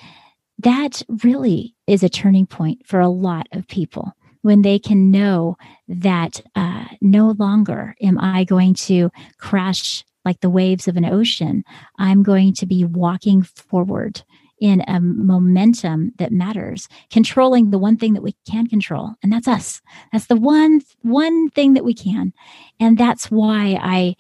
that 0.59 1.03
really 1.25 1.75
is 1.87 2.03
a 2.03 2.11
turning 2.11 2.45
point 2.45 2.87
for 2.87 3.01
a 3.01 3.09
lot 3.09 3.47
of 3.51 3.67
people 3.67 4.13
when 4.43 4.61
they 4.61 4.79
can 4.79 5.11
know 5.11 5.57
that 5.89 6.43
uh, 6.55 6.85
no 7.01 7.35
longer 7.39 7.95
am 8.03 8.19
I 8.21 8.45
going 8.45 8.75
to 8.75 9.11
crash 9.39 10.05
like 10.23 10.41
the 10.41 10.51
waves 10.51 10.87
of 10.87 10.99
an 10.99 11.07
ocean. 11.07 11.65
I'm 11.99 12.23
going 12.23 12.53
to 12.57 12.67
be 12.67 12.85
walking 12.85 13.41
forward 13.43 14.23
in 14.63 14.81
a 14.87 15.01
momentum 15.01 16.13
that 16.19 16.31
matters 16.31 16.89
controlling 17.11 17.71
the 17.71 17.79
one 17.79 17.97
thing 17.97 18.13
that 18.13 18.23
we 18.23 18.37
can 18.49 18.69
control 18.69 19.15
and 19.21 19.33
that's 19.33 19.49
us 19.49 19.83
that's 20.13 20.27
the 20.27 20.37
one 20.37 20.81
one 21.03 21.51
thing 21.51 21.75
that 21.75 21.85
we 21.85 21.93
can 21.93 22.33
and 22.79 22.97
that's 22.97 23.29
why 23.29 23.77
i 23.83 24.15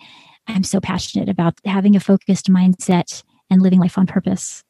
i'm 0.48 0.64
so 0.64 0.80
passionate 0.80 1.28
about 1.28 1.54
having 1.64 1.94
a 1.94 2.00
focused 2.00 2.50
mindset 2.50 3.22
and 3.48 3.62
living 3.62 3.78
life 3.78 3.96
on 3.96 4.04
purpose 4.04 4.64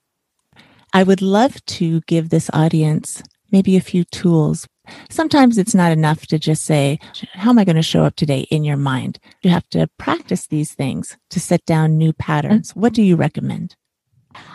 i 0.93 1.03
would 1.03 1.23
love 1.23 1.65
to 1.65 2.03
give 2.03 2.29
this 2.29 2.51
audience 2.53 3.23
maybe 3.51 3.75
a 3.75 3.81
few 3.81 4.05
tools 4.05 4.67
Sometimes 5.11 5.59
it's 5.59 5.77
not 5.77 5.93
enough 5.93 6.27
to 6.27 6.41
just 6.41 6.65
say, 6.65 6.99
How 7.35 7.51
am 7.51 7.59
I 7.61 7.65
going 7.65 7.77
to 7.77 7.83
show 7.83 8.03
up 8.03 8.17
today 8.17 8.41
in 8.51 8.65
your 8.65 8.77
mind? 8.77 9.21
You 9.41 9.51
have 9.51 9.69
to 9.71 9.89
practice 9.97 10.49
these 10.49 10.75
things 10.75 11.17
to 11.31 11.39
set 11.39 11.65
down 11.67 11.97
new 11.97 12.13
patterns. 12.13 12.73
What 12.73 12.93
do 12.93 13.01
you 13.01 13.15
recommend? 13.15 13.77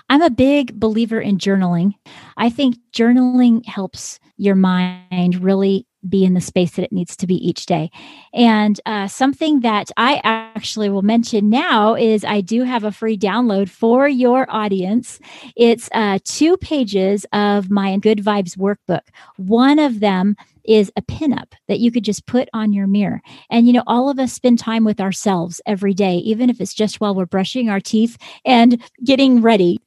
I'm 0.09 0.21
a 0.21 0.29
big 0.29 0.79
believer 0.79 1.19
in 1.19 1.37
journaling. 1.37 1.93
I 2.37 2.49
think 2.49 2.77
journaling 2.93 3.65
helps 3.65 4.19
your 4.37 4.55
mind 4.55 5.41
really 5.43 5.85
be 6.07 6.23
in 6.23 6.33
the 6.33 6.41
space 6.41 6.75
that 6.75 6.83
it 6.83 6.91
needs 6.91 7.15
to 7.17 7.27
be 7.27 7.35
each 7.35 7.65
day. 7.65 7.89
And 8.33 8.79
uh, 8.85 9.07
something 9.07 9.61
that 9.61 9.89
I 9.97 10.21
actually 10.23 10.89
will 10.89 11.01
mention 11.01 11.49
now 11.49 11.95
is 11.95 12.23
I 12.23 12.41
do 12.41 12.63
have 12.63 12.83
a 12.83 12.91
free 12.91 13.17
download 13.17 13.69
for 13.69 14.07
your 14.07 14.45
audience. 14.49 15.19
It's 15.55 15.89
uh, 15.93 16.19
two 16.23 16.57
pages 16.57 17.25
of 17.33 17.69
my 17.69 17.97
Good 17.97 18.19
Vibes 18.19 18.57
workbook. 18.57 19.01
One 19.37 19.79
of 19.79 19.99
them 19.99 20.35
is 20.67 20.91
a 20.95 21.01
pinup 21.01 21.53
that 21.67 21.79
you 21.79 21.91
could 21.91 22.03
just 22.03 22.25
put 22.25 22.49
on 22.53 22.73
your 22.73 22.87
mirror. 22.87 23.21
And, 23.49 23.65
you 23.67 23.73
know, 23.73 23.83
all 23.87 24.09
of 24.09 24.19
us 24.19 24.33
spend 24.33 24.59
time 24.59 24.83
with 24.83 24.99
ourselves 24.99 25.61
every 25.65 25.93
day, 25.93 26.17
even 26.17 26.49
if 26.49 26.61
it's 26.61 26.73
just 26.73 26.99
while 26.99 27.15
we're 27.15 27.25
brushing 27.25 27.69
our 27.69 27.79
teeth 27.79 28.17
and 28.45 28.81
getting 29.03 29.41
ready. 29.41 29.79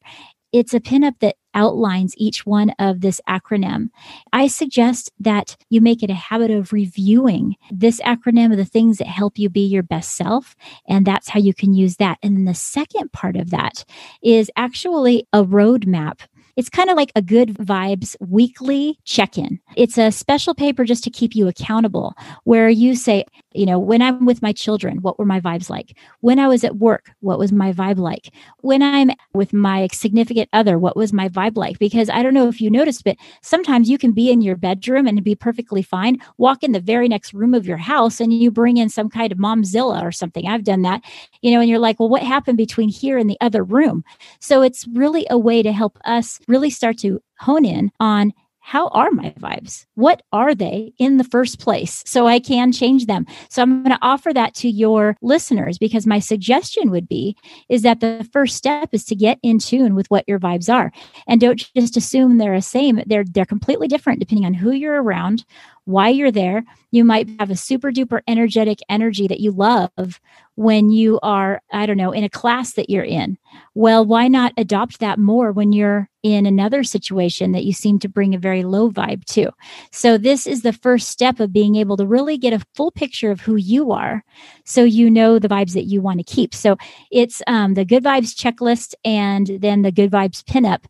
It's 0.52 0.74
a 0.74 0.80
pinup 0.80 1.14
that 1.20 1.36
outlines 1.54 2.14
each 2.16 2.46
one 2.46 2.70
of 2.78 3.00
this 3.00 3.20
acronym. 3.28 3.90
I 4.32 4.46
suggest 4.46 5.12
that 5.20 5.56
you 5.68 5.80
make 5.80 6.02
it 6.02 6.10
a 6.10 6.14
habit 6.14 6.50
of 6.50 6.72
reviewing 6.72 7.56
this 7.70 8.00
acronym 8.00 8.50
of 8.50 8.56
the 8.56 8.64
things 8.64 8.98
that 8.98 9.06
help 9.06 9.38
you 9.38 9.48
be 9.48 9.66
your 9.66 9.82
best 9.82 10.16
self. 10.16 10.56
And 10.88 11.06
that's 11.06 11.28
how 11.28 11.40
you 11.40 11.54
can 11.54 11.72
use 11.74 11.96
that. 11.96 12.18
And 12.22 12.36
then 12.36 12.44
the 12.44 12.54
second 12.54 13.12
part 13.12 13.36
of 13.36 13.50
that 13.50 13.84
is 14.22 14.50
actually 14.56 15.26
a 15.32 15.44
roadmap 15.44 16.20
it's 16.60 16.68
kind 16.68 16.90
of 16.90 16.96
like 16.98 17.10
a 17.16 17.22
good 17.22 17.54
vibes 17.54 18.14
weekly 18.20 18.98
check 19.06 19.38
in. 19.38 19.58
It's 19.76 19.96
a 19.96 20.12
special 20.12 20.54
paper 20.54 20.84
just 20.84 21.02
to 21.04 21.10
keep 21.10 21.34
you 21.34 21.48
accountable, 21.48 22.14
where 22.44 22.68
you 22.68 22.94
say, 22.96 23.24
you 23.54 23.64
know, 23.64 23.78
when 23.78 24.02
I'm 24.02 24.26
with 24.26 24.42
my 24.42 24.52
children, 24.52 24.98
what 24.98 25.18
were 25.18 25.24
my 25.24 25.40
vibes 25.40 25.70
like? 25.70 25.96
When 26.20 26.38
I 26.38 26.48
was 26.48 26.62
at 26.62 26.76
work, 26.76 27.12
what 27.20 27.38
was 27.38 27.50
my 27.50 27.72
vibe 27.72 27.96
like? 27.96 28.34
When 28.60 28.82
I'm 28.82 29.10
with 29.32 29.54
my 29.54 29.88
significant 29.90 30.50
other, 30.52 30.78
what 30.78 30.96
was 30.96 31.14
my 31.14 31.30
vibe 31.30 31.56
like? 31.56 31.78
Because 31.78 32.10
I 32.10 32.22
don't 32.22 32.34
know 32.34 32.46
if 32.48 32.60
you 32.60 32.70
noticed, 32.70 33.04
but 33.04 33.16
sometimes 33.40 33.88
you 33.88 33.96
can 33.96 34.12
be 34.12 34.30
in 34.30 34.42
your 34.42 34.54
bedroom 34.54 35.06
and 35.06 35.24
be 35.24 35.34
perfectly 35.34 35.80
fine, 35.82 36.18
walk 36.36 36.62
in 36.62 36.72
the 36.72 36.78
very 36.78 37.08
next 37.08 37.32
room 37.32 37.54
of 37.54 37.66
your 37.66 37.78
house 37.78 38.20
and 38.20 38.34
you 38.34 38.50
bring 38.50 38.76
in 38.76 38.90
some 38.90 39.08
kind 39.08 39.32
of 39.32 39.38
momzilla 39.38 40.02
or 40.02 40.12
something. 40.12 40.46
I've 40.46 40.64
done 40.64 40.82
that, 40.82 41.02
you 41.40 41.52
know, 41.52 41.60
and 41.60 41.70
you're 41.70 41.78
like, 41.78 41.98
well, 41.98 42.10
what 42.10 42.22
happened 42.22 42.58
between 42.58 42.90
here 42.90 43.16
and 43.16 43.30
the 43.30 43.38
other 43.40 43.64
room? 43.64 44.04
So 44.40 44.60
it's 44.60 44.86
really 44.88 45.26
a 45.30 45.38
way 45.38 45.62
to 45.62 45.72
help 45.72 45.98
us 46.04 46.38
really 46.50 46.70
start 46.70 46.98
to 46.98 47.20
hone 47.38 47.64
in 47.64 47.90
on 48.00 48.32
how 48.62 48.88
are 48.88 49.10
my 49.10 49.30
vibes? 49.40 49.86
What 49.94 50.22
are 50.32 50.54
they 50.54 50.92
in 50.98 51.16
the 51.16 51.24
first 51.24 51.58
place? 51.58 52.04
So 52.06 52.26
I 52.26 52.38
can 52.38 52.72
change 52.72 53.06
them. 53.06 53.26
So 53.48 53.62
I'm 53.62 53.82
going 53.82 53.96
to 53.96 53.98
offer 54.00 54.32
that 54.32 54.54
to 54.56 54.68
your 54.68 55.16
listeners 55.22 55.78
because 55.78 56.06
my 56.06 56.18
suggestion 56.20 56.90
would 56.90 57.08
be 57.08 57.36
is 57.68 57.82
that 57.82 58.00
the 58.00 58.28
first 58.32 58.56
step 58.56 58.90
is 58.92 59.04
to 59.06 59.16
get 59.16 59.38
in 59.42 59.58
tune 59.58 59.94
with 59.94 60.08
what 60.08 60.24
your 60.28 60.38
vibes 60.38 60.72
are 60.72 60.92
and 61.26 61.40
don't 61.40 61.68
just 61.74 61.96
assume 61.96 62.38
they're 62.38 62.54
the 62.54 62.62
same. 62.62 63.02
They're 63.06 63.24
they're 63.24 63.44
completely 63.44 63.88
different 63.88 64.20
depending 64.20 64.46
on 64.46 64.54
who 64.54 64.72
you're 64.72 65.02
around, 65.02 65.44
why 65.84 66.08
you're 66.08 66.30
there. 66.30 66.64
You 66.90 67.04
might 67.04 67.28
have 67.38 67.50
a 67.50 67.56
super 67.56 67.90
duper 67.90 68.20
energetic 68.26 68.80
energy 68.88 69.26
that 69.28 69.40
you 69.40 69.52
love 69.52 70.20
when 70.56 70.90
you 70.90 71.18
are, 71.22 71.62
I 71.72 71.86
don't 71.86 71.96
know, 71.96 72.12
in 72.12 72.24
a 72.24 72.28
class 72.28 72.74
that 72.74 72.90
you're 72.90 73.04
in. 73.04 73.38
Well, 73.74 74.04
why 74.04 74.28
not 74.28 74.52
adopt 74.56 75.00
that 75.00 75.18
more 75.18 75.52
when 75.52 75.72
you're 75.72 76.08
in 76.22 76.44
another 76.44 76.84
situation 76.84 77.52
that 77.52 77.64
you 77.64 77.72
seem 77.72 77.98
to 78.00 78.08
bring 78.08 78.34
a 78.34 78.38
very 78.38 78.62
low 78.62 78.90
vibe 78.90 79.24
to? 79.26 79.50
So, 79.90 80.18
this 80.18 80.46
is 80.46 80.62
the 80.62 80.72
first 80.72 81.08
step 81.08 81.40
of 81.40 81.52
being 81.52 81.76
able 81.76 81.96
to 81.96 82.06
really 82.06 82.36
get 82.36 82.52
a 82.52 82.64
full 82.74 82.90
picture 82.90 83.30
of 83.30 83.40
who 83.40 83.56
you 83.56 83.92
are 83.92 84.22
so 84.64 84.84
you 84.84 85.10
know 85.10 85.38
the 85.38 85.48
vibes 85.48 85.72
that 85.72 85.84
you 85.84 86.02
want 86.02 86.18
to 86.18 86.24
keep. 86.24 86.54
So, 86.54 86.76
it's 87.10 87.40
um, 87.46 87.74
the 87.74 87.84
good 87.84 88.04
vibes 88.04 88.34
checklist 88.34 88.94
and 89.04 89.46
then 89.60 89.82
the 89.82 89.92
good 89.92 90.10
vibes 90.10 90.42
pinup 90.42 90.84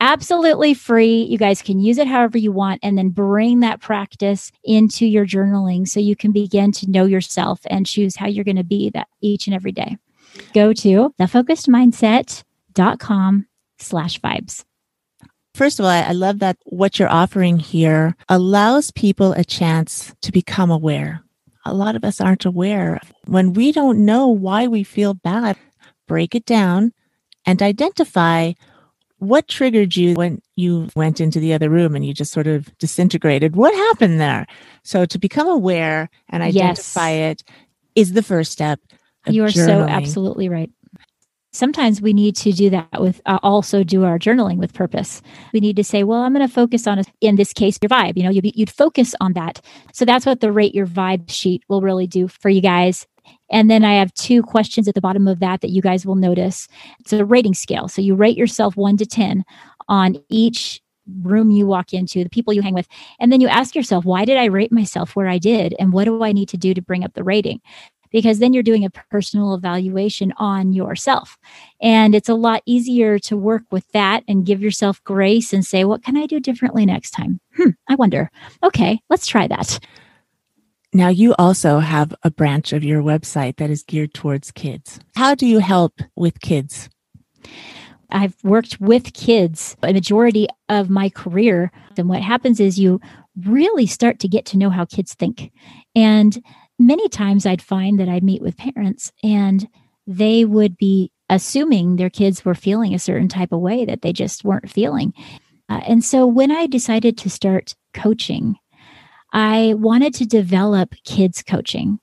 absolutely 0.00 0.74
free. 0.74 1.22
You 1.22 1.38
guys 1.38 1.62
can 1.62 1.80
use 1.80 1.96
it 1.98 2.06
however 2.06 2.38
you 2.38 2.52
want 2.52 2.80
and 2.82 2.98
then 2.98 3.10
bring 3.10 3.60
that 3.60 3.80
practice 3.80 4.50
into 4.62 5.06
your 5.06 5.26
journaling 5.26 5.88
so 5.88 6.00
you 6.00 6.16
can 6.16 6.32
begin 6.32 6.72
to 6.72 6.90
know 6.90 7.04
yourself 7.04 7.60
and 7.66 7.86
choose 7.86 8.16
how 8.16 8.26
you're 8.26 8.44
going 8.44 8.56
to 8.56 8.64
be 8.64 8.90
that 8.90 9.08
each 9.20 9.46
and 9.46 9.54
every 9.54 9.72
day. 9.72 9.96
Go 10.52 10.72
to 10.72 11.14
thefocusedmindset.com 11.18 13.46
slash 13.78 14.20
vibes. 14.20 14.64
First 15.54 15.78
of 15.78 15.84
all, 15.84 15.92
I 15.92 16.12
love 16.12 16.40
that 16.40 16.56
what 16.64 16.98
you're 16.98 17.08
offering 17.08 17.58
here 17.58 18.16
allows 18.28 18.90
people 18.90 19.32
a 19.32 19.44
chance 19.44 20.12
to 20.22 20.32
become 20.32 20.70
aware. 20.70 21.22
A 21.64 21.72
lot 21.72 21.94
of 21.94 22.04
us 22.04 22.20
aren't 22.20 22.44
aware. 22.44 23.00
When 23.26 23.52
we 23.52 23.70
don't 23.70 24.04
know 24.04 24.26
why 24.28 24.66
we 24.66 24.82
feel 24.82 25.14
bad, 25.14 25.56
break 26.08 26.34
it 26.34 26.44
down 26.44 26.92
and 27.46 27.62
identify 27.62 28.54
what 29.28 29.48
triggered 29.48 29.96
you 29.96 30.14
when 30.14 30.40
you 30.56 30.88
went 30.94 31.20
into 31.20 31.40
the 31.40 31.52
other 31.52 31.68
room 31.68 31.94
and 31.94 32.04
you 32.04 32.14
just 32.14 32.32
sort 32.32 32.46
of 32.46 32.76
disintegrated. 32.78 33.56
What 33.56 33.74
happened 33.74 34.20
there? 34.20 34.46
So 34.82 35.04
to 35.06 35.18
become 35.18 35.48
aware 35.48 36.10
and 36.28 36.42
identify 36.42 37.10
yes. 37.10 37.40
it 37.40 37.50
is 37.94 38.12
the 38.12 38.22
first 38.22 38.52
step. 38.52 38.80
You 39.26 39.44
are 39.44 39.48
journaling. 39.48 39.66
so 39.66 39.80
absolutely 39.88 40.48
right 40.48 40.70
sometimes 41.54 42.02
we 42.02 42.12
need 42.12 42.34
to 42.34 42.52
do 42.52 42.68
that 42.68 43.00
with 43.00 43.22
uh, 43.26 43.38
also 43.42 43.84
do 43.84 44.04
our 44.04 44.18
journaling 44.18 44.58
with 44.58 44.74
purpose 44.74 45.22
we 45.52 45.60
need 45.60 45.76
to 45.76 45.84
say 45.84 46.02
well 46.02 46.20
i'm 46.20 46.34
going 46.34 46.46
to 46.46 46.52
focus 46.52 46.86
on 46.86 46.98
a, 46.98 47.04
in 47.20 47.36
this 47.36 47.52
case 47.52 47.78
your 47.80 47.88
vibe 47.88 48.16
you 48.16 48.22
know 48.22 48.30
you'd, 48.30 48.54
you'd 48.56 48.70
focus 48.70 49.14
on 49.20 49.32
that 49.32 49.60
so 49.92 50.04
that's 50.04 50.26
what 50.26 50.40
the 50.40 50.52
rate 50.52 50.74
your 50.74 50.86
vibe 50.86 51.30
sheet 51.30 51.62
will 51.68 51.80
really 51.80 52.06
do 52.06 52.28
for 52.28 52.50
you 52.50 52.60
guys 52.60 53.06
and 53.50 53.70
then 53.70 53.84
I 53.84 53.94
have 53.94 54.12
two 54.14 54.42
questions 54.42 54.88
at 54.88 54.94
the 54.94 55.00
bottom 55.00 55.28
of 55.28 55.40
that 55.40 55.60
that 55.60 55.70
you 55.70 55.82
guys 55.82 56.06
will 56.06 56.16
notice. 56.16 56.68
It's 57.00 57.12
a 57.12 57.24
rating 57.24 57.54
scale. 57.54 57.88
So 57.88 58.02
you 58.02 58.14
rate 58.14 58.36
yourself 58.36 58.76
one 58.76 58.96
to 58.96 59.06
10 59.06 59.44
on 59.88 60.16
each 60.28 60.80
room 61.20 61.50
you 61.50 61.66
walk 61.66 61.92
into, 61.92 62.24
the 62.24 62.30
people 62.30 62.54
you 62.54 62.62
hang 62.62 62.72
with. 62.74 62.88
And 63.20 63.30
then 63.30 63.42
you 63.42 63.48
ask 63.48 63.74
yourself, 63.74 64.06
why 64.06 64.24
did 64.24 64.38
I 64.38 64.46
rate 64.46 64.72
myself 64.72 65.14
where 65.14 65.28
I 65.28 65.36
did? 65.36 65.74
And 65.78 65.92
what 65.92 66.04
do 66.04 66.22
I 66.22 66.32
need 66.32 66.48
to 66.48 66.56
do 66.56 66.72
to 66.72 66.80
bring 66.80 67.04
up 67.04 67.12
the 67.12 67.24
rating? 67.24 67.60
because 68.14 68.38
then 68.38 68.52
you're 68.52 68.62
doing 68.62 68.84
a 68.84 68.90
personal 68.90 69.54
evaluation 69.54 70.32
on 70.36 70.72
yourself. 70.72 71.36
And 71.82 72.14
it's 72.14 72.28
a 72.28 72.34
lot 72.34 72.62
easier 72.64 73.18
to 73.18 73.36
work 73.36 73.64
with 73.72 73.90
that 73.90 74.22
and 74.28 74.46
give 74.46 74.62
yourself 74.62 75.02
grace 75.02 75.52
and 75.52 75.66
say, 75.66 75.82
what 75.84 76.04
can 76.04 76.16
I 76.16 76.26
do 76.26 76.38
differently 76.38 76.86
next 76.86 77.10
time? 77.10 77.40
Hmm, 77.56 77.70
I 77.88 77.96
wonder. 77.96 78.30
Okay, 78.62 79.00
let's 79.10 79.26
try 79.26 79.48
that. 79.48 79.80
Now, 80.96 81.08
you 81.08 81.34
also 81.40 81.80
have 81.80 82.14
a 82.22 82.30
branch 82.30 82.72
of 82.72 82.84
your 82.84 83.02
website 83.02 83.56
that 83.56 83.68
is 83.68 83.82
geared 83.82 84.14
towards 84.14 84.52
kids. 84.52 85.00
How 85.16 85.34
do 85.34 85.44
you 85.44 85.58
help 85.58 86.00
with 86.14 86.40
kids? 86.40 86.88
I've 88.10 88.36
worked 88.44 88.80
with 88.80 89.12
kids 89.12 89.76
a 89.82 89.92
majority 89.92 90.46
of 90.68 90.88
my 90.88 91.08
career. 91.08 91.72
And 91.98 92.08
what 92.08 92.22
happens 92.22 92.60
is 92.60 92.78
you 92.78 93.00
really 93.44 93.86
start 93.86 94.20
to 94.20 94.28
get 94.28 94.46
to 94.46 94.56
know 94.56 94.70
how 94.70 94.84
kids 94.84 95.14
think. 95.14 95.50
And 95.96 96.40
many 96.78 97.08
times 97.08 97.44
I'd 97.44 97.60
find 97.60 97.98
that 97.98 98.08
I'd 98.08 98.22
meet 98.22 98.40
with 98.40 98.56
parents 98.56 99.10
and 99.24 99.66
they 100.06 100.44
would 100.44 100.76
be 100.76 101.10
assuming 101.28 101.96
their 101.96 102.10
kids 102.10 102.44
were 102.44 102.54
feeling 102.54 102.94
a 102.94 103.00
certain 103.00 103.28
type 103.28 103.50
of 103.50 103.58
way 103.58 103.84
that 103.84 104.02
they 104.02 104.12
just 104.12 104.44
weren't 104.44 104.70
feeling. 104.70 105.12
Uh, 105.68 105.80
and 105.88 106.04
so 106.04 106.24
when 106.24 106.52
I 106.52 106.66
decided 106.66 107.18
to 107.18 107.30
start 107.30 107.74
coaching, 107.94 108.56
I 109.34 109.74
wanted 109.76 110.14
to 110.14 110.26
develop 110.26 110.94
kids 111.04 111.42
coaching 111.42 111.98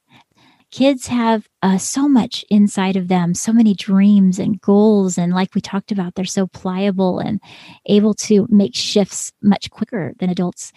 kids 0.71 1.07
have 1.07 1.47
uh, 1.61 1.77
so 1.77 2.07
much 2.07 2.43
inside 2.49 2.95
of 2.95 3.09
them, 3.09 3.33
so 3.33 3.51
many 3.51 3.73
dreams 3.73 4.39
and 4.39 4.59
goals. 4.61 5.17
And 5.17 5.33
like 5.33 5.53
we 5.53 5.61
talked 5.61 5.91
about, 5.91 6.15
they're 6.15 6.25
so 6.25 6.47
pliable 6.47 7.19
and 7.19 7.39
able 7.85 8.13
to 8.15 8.47
make 8.49 8.73
shifts 8.73 9.31
much 9.41 9.69
quicker 9.69 10.13
than 10.19 10.29
adults. 10.29 10.71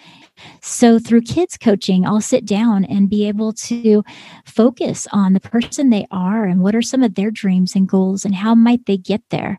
So 0.61 0.99
through 0.99 1.23
kids 1.23 1.57
coaching, 1.57 2.05
I'll 2.05 2.21
sit 2.21 2.45
down 2.45 2.85
and 2.85 3.09
be 3.09 3.27
able 3.29 3.53
to 3.53 4.03
focus 4.45 5.07
on 5.13 5.33
the 5.33 5.41
person 5.41 5.91
they 5.91 6.07
are 6.11 6.45
and 6.45 6.61
what 6.61 6.75
are 6.75 6.83
some 6.83 7.03
of 7.03 7.15
their 7.15 7.31
dreams 7.31 7.75
and 7.75 7.89
goals 7.89 8.25
and 8.25 8.35
how 8.35 8.55
might 8.55 8.87
they 8.87 8.97
get 8.97 9.23
there. 9.31 9.59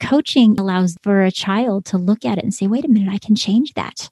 Coaching 0.00 0.58
allows 0.58 0.96
for 1.02 1.22
a 1.22 1.30
child 1.30 1.84
to 1.86 1.98
look 1.98 2.24
at 2.24 2.38
it 2.38 2.44
and 2.44 2.54
say, 2.54 2.66
wait 2.66 2.86
a 2.86 2.88
minute, 2.88 3.12
I 3.12 3.18
can 3.18 3.36
change 3.36 3.74
that. 3.74 4.08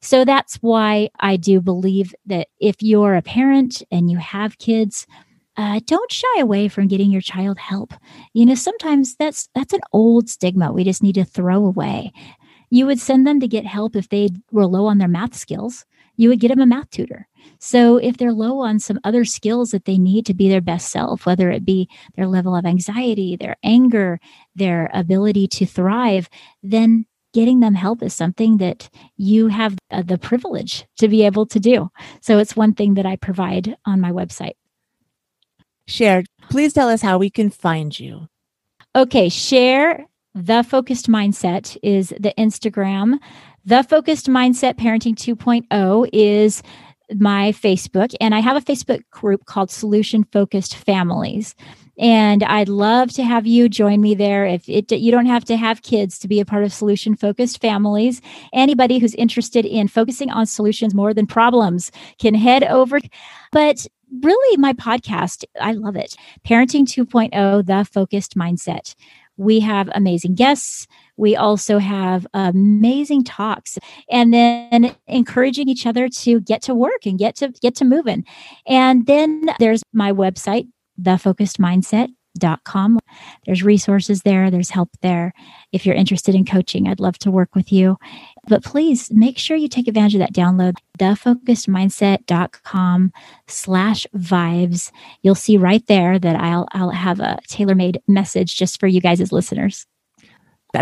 So 0.00 0.24
that's 0.24 0.56
why 0.56 1.10
I 1.20 1.36
do 1.36 1.60
believe 1.60 2.14
that 2.26 2.48
if 2.60 2.76
you're 2.80 3.14
a 3.14 3.22
parent 3.22 3.82
and 3.90 4.10
you 4.10 4.18
have 4.18 4.58
kids, 4.58 5.06
uh, 5.56 5.80
don't 5.86 6.10
shy 6.10 6.40
away 6.40 6.68
from 6.68 6.88
getting 6.88 7.10
your 7.10 7.20
child 7.20 7.58
help. 7.58 7.92
You 8.32 8.46
know, 8.46 8.54
sometimes 8.54 9.16
that's 9.16 9.48
that's 9.54 9.74
an 9.74 9.80
old 9.92 10.28
stigma 10.28 10.72
we 10.72 10.84
just 10.84 11.02
need 11.02 11.14
to 11.16 11.24
throw 11.24 11.64
away. 11.64 12.12
You 12.70 12.86
would 12.86 12.98
send 12.98 13.26
them 13.26 13.38
to 13.40 13.48
get 13.48 13.66
help 13.66 13.94
if 13.96 14.08
they 14.08 14.30
were 14.50 14.66
low 14.66 14.86
on 14.86 14.98
their 14.98 15.08
math 15.08 15.34
skills. 15.34 15.84
You 16.16 16.28
would 16.30 16.40
get 16.40 16.48
them 16.48 16.60
a 16.60 16.66
math 16.66 16.90
tutor. 16.90 17.26
So 17.58 17.96
if 17.96 18.16
they're 18.16 18.32
low 18.32 18.60
on 18.60 18.78
some 18.78 18.98
other 19.04 19.24
skills 19.24 19.70
that 19.70 19.84
they 19.84 19.98
need 19.98 20.26
to 20.26 20.34
be 20.34 20.48
their 20.48 20.60
best 20.60 20.90
self, 20.90 21.26
whether 21.26 21.50
it 21.50 21.64
be 21.64 21.88
their 22.16 22.26
level 22.26 22.54
of 22.54 22.64
anxiety, 22.64 23.36
their 23.36 23.56
anger, 23.62 24.20
their 24.54 24.90
ability 24.94 25.48
to 25.48 25.66
thrive, 25.66 26.28
then 26.62 27.06
getting 27.32 27.60
them 27.60 27.74
help 27.74 28.02
is 28.02 28.14
something 28.14 28.58
that 28.58 28.88
you 29.16 29.48
have 29.48 29.76
uh, 29.90 30.02
the 30.02 30.18
privilege 30.18 30.86
to 30.98 31.08
be 31.08 31.24
able 31.24 31.46
to 31.46 31.60
do. 31.60 31.90
So 32.20 32.38
it's 32.38 32.56
one 32.56 32.74
thing 32.74 32.94
that 32.94 33.06
I 33.06 33.16
provide 33.16 33.76
on 33.84 34.00
my 34.00 34.12
website. 34.12 34.54
Cher, 35.86 36.24
please 36.50 36.72
tell 36.72 36.88
us 36.88 37.02
how 37.02 37.18
we 37.18 37.30
can 37.30 37.50
find 37.50 37.98
you. 37.98 38.28
Okay, 38.94 39.28
share 39.28 40.06
the 40.34 40.62
focused 40.62 41.08
mindset 41.08 41.76
is 41.82 42.10
the 42.10 42.32
Instagram. 42.38 43.18
The 43.64 43.82
focused 43.82 44.26
mindset 44.26 44.74
parenting 44.74 45.14
2.0 45.14 46.08
is 46.12 46.62
my 47.18 47.52
Facebook, 47.52 48.14
and 48.20 48.34
I 48.34 48.40
have 48.40 48.56
a 48.56 48.64
Facebook 48.64 49.02
group 49.10 49.44
called 49.44 49.70
Solution 49.70 50.24
Focused 50.32 50.76
Families. 50.76 51.54
And 51.98 52.42
I'd 52.42 52.68
love 52.68 53.12
to 53.12 53.22
have 53.22 53.46
you 53.46 53.68
join 53.68 54.00
me 54.00 54.14
there. 54.14 54.46
If 54.46 54.68
it, 54.68 54.90
you 54.92 55.12
don't 55.12 55.26
have 55.26 55.44
to 55.46 55.56
have 55.56 55.82
kids 55.82 56.18
to 56.20 56.28
be 56.28 56.40
a 56.40 56.44
part 56.44 56.64
of 56.64 56.72
solution 56.72 57.14
focused 57.14 57.60
families, 57.60 58.22
anybody 58.52 58.98
who's 58.98 59.14
interested 59.14 59.66
in 59.66 59.88
focusing 59.88 60.30
on 60.30 60.46
solutions 60.46 60.94
more 60.94 61.12
than 61.12 61.26
problems 61.26 61.92
can 62.18 62.34
head 62.34 62.64
over. 62.64 62.98
But 63.50 63.86
really, 64.22 64.56
my 64.56 64.72
podcast, 64.72 65.44
I 65.60 65.72
love 65.72 65.96
it. 65.96 66.16
Parenting 66.46 66.86
2.0, 66.86 67.66
the 67.66 67.84
focused 67.84 68.36
mindset. 68.36 68.94
We 69.36 69.60
have 69.60 69.90
amazing 69.94 70.34
guests. 70.34 70.86
We 71.16 71.36
also 71.36 71.78
have 71.78 72.26
amazing 72.34 73.24
talks 73.24 73.78
and 74.10 74.32
then 74.32 74.94
encouraging 75.06 75.68
each 75.68 75.86
other 75.86 76.08
to 76.08 76.40
get 76.40 76.62
to 76.62 76.74
work 76.74 77.06
and 77.06 77.18
get 77.18 77.36
to 77.36 77.48
get 77.48 77.74
to 77.76 77.84
moving. 77.84 78.24
And 78.66 79.06
then 79.06 79.46
there's 79.58 79.82
my 79.92 80.12
website, 80.12 80.68
thefocusedmindset.com. 81.00 82.98
There's 83.46 83.62
resources 83.62 84.22
there, 84.22 84.50
there's 84.50 84.70
help 84.70 84.90
there. 85.00 85.32
If 85.72 85.86
you're 85.86 85.94
interested 85.94 86.34
in 86.34 86.44
coaching, 86.44 86.88
I'd 86.88 87.00
love 87.00 87.18
to 87.18 87.30
work 87.30 87.54
with 87.54 87.72
you. 87.72 87.96
But 88.48 88.64
please 88.64 89.10
make 89.12 89.38
sure 89.38 89.56
you 89.56 89.68
take 89.68 89.88
advantage 89.88 90.14
of 90.14 90.20
that 90.20 90.34
download, 90.34 90.74
thefocusedmindset.com 90.98 93.12
slash 93.46 94.06
vibes. 94.16 94.90
You'll 95.22 95.34
see 95.34 95.56
right 95.56 95.86
there 95.86 96.18
that 96.18 96.36
I'll 96.36 96.68
I'll 96.72 96.90
have 96.90 97.20
a 97.20 97.38
tailor-made 97.46 98.02
message 98.08 98.56
just 98.56 98.80
for 98.80 98.86
you 98.86 99.00
guys 99.00 99.20
as 99.20 99.32
listeners. 99.32 99.86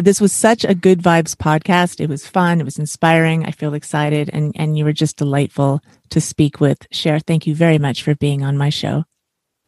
This 0.02 0.20
was 0.20 0.32
such 0.32 0.64
a 0.64 0.74
good 0.74 1.02
vibes 1.02 1.34
podcast. 1.34 2.00
It 2.00 2.08
was 2.08 2.26
fun. 2.26 2.60
It 2.60 2.64
was 2.64 2.78
inspiring. 2.78 3.44
I 3.44 3.50
feel 3.50 3.74
excited 3.74 4.30
and, 4.32 4.52
and 4.56 4.78
you 4.78 4.84
were 4.84 4.92
just 4.92 5.16
delightful 5.16 5.80
to 6.10 6.20
speak 6.20 6.60
with. 6.60 6.86
Cher, 6.92 7.18
thank 7.18 7.46
you 7.46 7.56
very 7.56 7.78
much 7.78 8.04
for 8.04 8.14
being 8.14 8.44
on 8.44 8.56
my 8.56 8.70
show. 8.70 9.04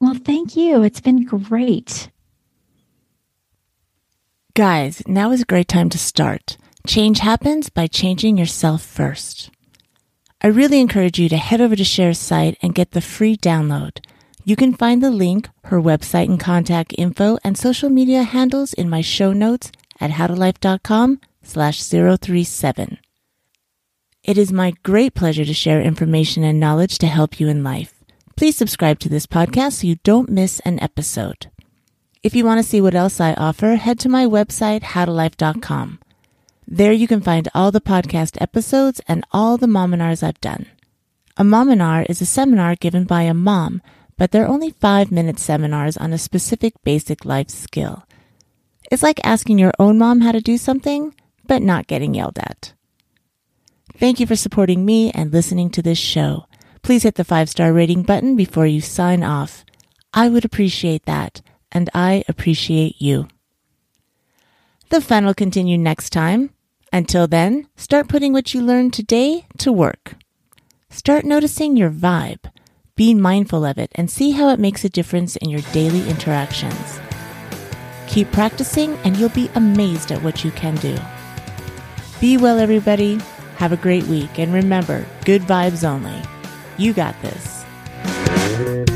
Well, 0.02 0.14
thank 0.14 0.56
you. 0.56 0.82
It's 0.82 1.00
been 1.00 1.24
great. 1.24 2.10
Guys, 4.52 5.00
now 5.06 5.30
is 5.30 5.42
a 5.42 5.44
great 5.44 5.68
time 5.68 5.90
to 5.90 5.96
start. 5.96 6.56
Change 6.88 7.20
happens 7.20 7.70
by 7.70 7.86
changing 7.86 8.36
yourself 8.36 8.82
first. 8.82 9.50
I 10.42 10.48
really 10.48 10.80
encourage 10.80 11.20
you 11.20 11.28
to 11.28 11.36
head 11.36 11.60
over 11.60 11.76
to 11.76 11.84
Cher's 11.84 12.18
site 12.18 12.58
and 12.60 12.74
get 12.74 12.90
the 12.90 13.00
free 13.00 13.36
download. 13.36 14.04
You 14.44 14.56
can 14.56 14.74
find 14.74 15.00
the 15.00 15.10
link, 15.12 15.48
her 15.66 15.80
website 15.80 16.28
and 16.28 16.40
contact 16.40 16.96
info, 16.98 17.38
and 17.44 17.56
social 17.56 17.88
media 17.88 18.24
handles 18.24 18.72
in 18.72 18.90
my 18.90 19.02
show 19.02 19.32
notes 19.32 19.70
at 20.00 20.10
howtolife.com 20.10 21.20
slash 21.44 21.80
037. 21.80 22.98
It 24.24 24.36
is 24.36 24.52
my 24.52 24.72
great 24.82 25.14
pleasure 25.14 25.44
to 25.44 25.54
share 25.54 25.80
information 25.80 26.42
and 26.42 26.58
knowledge 26.58 26.98
to 26.98 27.06
help 27.06 27.38
you 27.38 27.46
in 27.46 27.62
life. 27.62 28.01
Please 28.36 28.56
subscribe 28.56 28.98
to 29.00 29.08
this 29.08 29.26
podcast 29.26 29.72
so 29.72 29.86
you 29.86 29.96
don't 30.04 30.30
miss 30.30 30.60
an 30.60 30.80
episode. 30.82 31.50
If 32.22 32.34
you 32.34 32.44
want 32.44 32.58
to 32.58 32.68
see 32.68 32.80
what 32.80 32.94
else 32.94 33.20
I 33.20 33.34
offer, 33.34 33.74
head 33.74 33.98
to 34.00 34.08
my 34.08 34.24
website, 34.24 34.82
howtolife.com. 34.82 35.98
There 36.66 36.92
you 36.92 37.06
can 37.06 37.20
find 37.20 37.48
all 37.54 37.70
the 37.70 37.80
podcast 37.80 38.40
episodes 38.40 39.00
and 39.06 39.24
all 39.32 39.58
the 39.58 39.66
mominars 39.66 40.22
I've 40.22 40.40
done. 40.40 40.66
A 41.36 41.44
mominar 41.44 42.08
is 42.08 42.20
a 42.20 42.26
seminar 42.26 42.76
given 42.76 43.04
by 43.04 43.22
a 43.22 43.34
mom, 43.34 43.82
but 44.16 44.30
they're 44.30 44.48
only 44.48 44.70
five 44.70 45.10
minute 45.10 45.38
seminars 45.38 45.96
on 45.96 46.12
a 46.12 46.18
specific 46.18 46.74
basic 46.84 47.24
life 47.24 47.50
skill. 47.50 48.04
It's 48.90 49.02
like 49.02 49.20
asking 49.24 49.58
your 49.58 49.72
own 49.78 49.98
mom 49.98 50.20
how 50.20 50.32
to 50.32 50.40
do 50.40 50.56
something, 50.56 51.14
but 51.46 51.62
not 51.62 51.86
getting 51.86 52.14
yelled 52.14 52.38
at. 52.38 52.72
Thank 53.96 54.20
you 54.20 54.26
for 54.26 54.36
supporting 54.36 54.84
me 54.84 55.10
and 55.10 55.32
listening 55.32 55.70
to 55.70 55.82
this 55.82 55.98
show 55.98 56.46
please 56.82 57.04
hit 57.04 57.14
the 57.14 57.24
five 57.24 57.48
star 57.48 57.72
rating 57.72 58.02
button 58.02 58.36
before 58.36 58.66
you 58.66 58.80
sign 58.80 59.22
off. 59.22 59.64
I 60.12 60.28
would 60.28 60.44
appreciate 60.44 61.06
that, 61.06 61.40
and 61.70 61.88
I 61.94 62.24
appreciate 62.28 63.00
you. 63.00 63.28
The 64.90 65.00
fun 65.00 65.24
will 65.24 65.34
continue 65.34 65.78
next 65.78 66.10
time. 66.10 66.50
Until 66.92 67.26
then, 67.26 67.68
start 67.76 68.08
putting 68.08 68.34
what 68.34 68.52
you 68.52 68.60
learned 68.60 68.92
today 68.92 69.46
to 69.58 69.72
work. 69.72 70.16
Start 70.90 71.24
noticing 71.24 71.76
your 71.76 71.90
vibe. 71.90 72.50
Be 72.94 73.14
mindful 73.14 73.64
of 73.64 73.78
it 73.78 73.90
and 73.94 74.10
see 74.10 74.32
how 74.32 74.50
it 74.50 74.60
makes 74.60 74.84
a 74.84 74.90
difference 74.90 75.36
in 75.36 75.48
your 75.48 75.62
daily 75.72 76.06
interactions. 76.10 77.00
Keep 78.08 78.30
practicing, 78.32 78.98
and 78.98 79.16
you'll 79.16 79.30
be 79.30 79.50
amazed 79.54 80.12
at 80.12 80.22
what 80.22 80.44
you 80.44 80.50
can 80.50 80.74
do. 80.76 80.98
Be 82.20 82.36
well, 82.36 82.58
everybody. 82.58 83.18
Have 83.56 83.72
a 83.72 83.78
great 83.78 84.04
week, 84.04 84.38
and 84.38 84.52
remember 84.52 85.06
good 85.24 85.40
vibes 85.42 85.88
only. 85.88 86.20
You 86.82 86.92
got 86.92 87.14
this. 87.22 88.91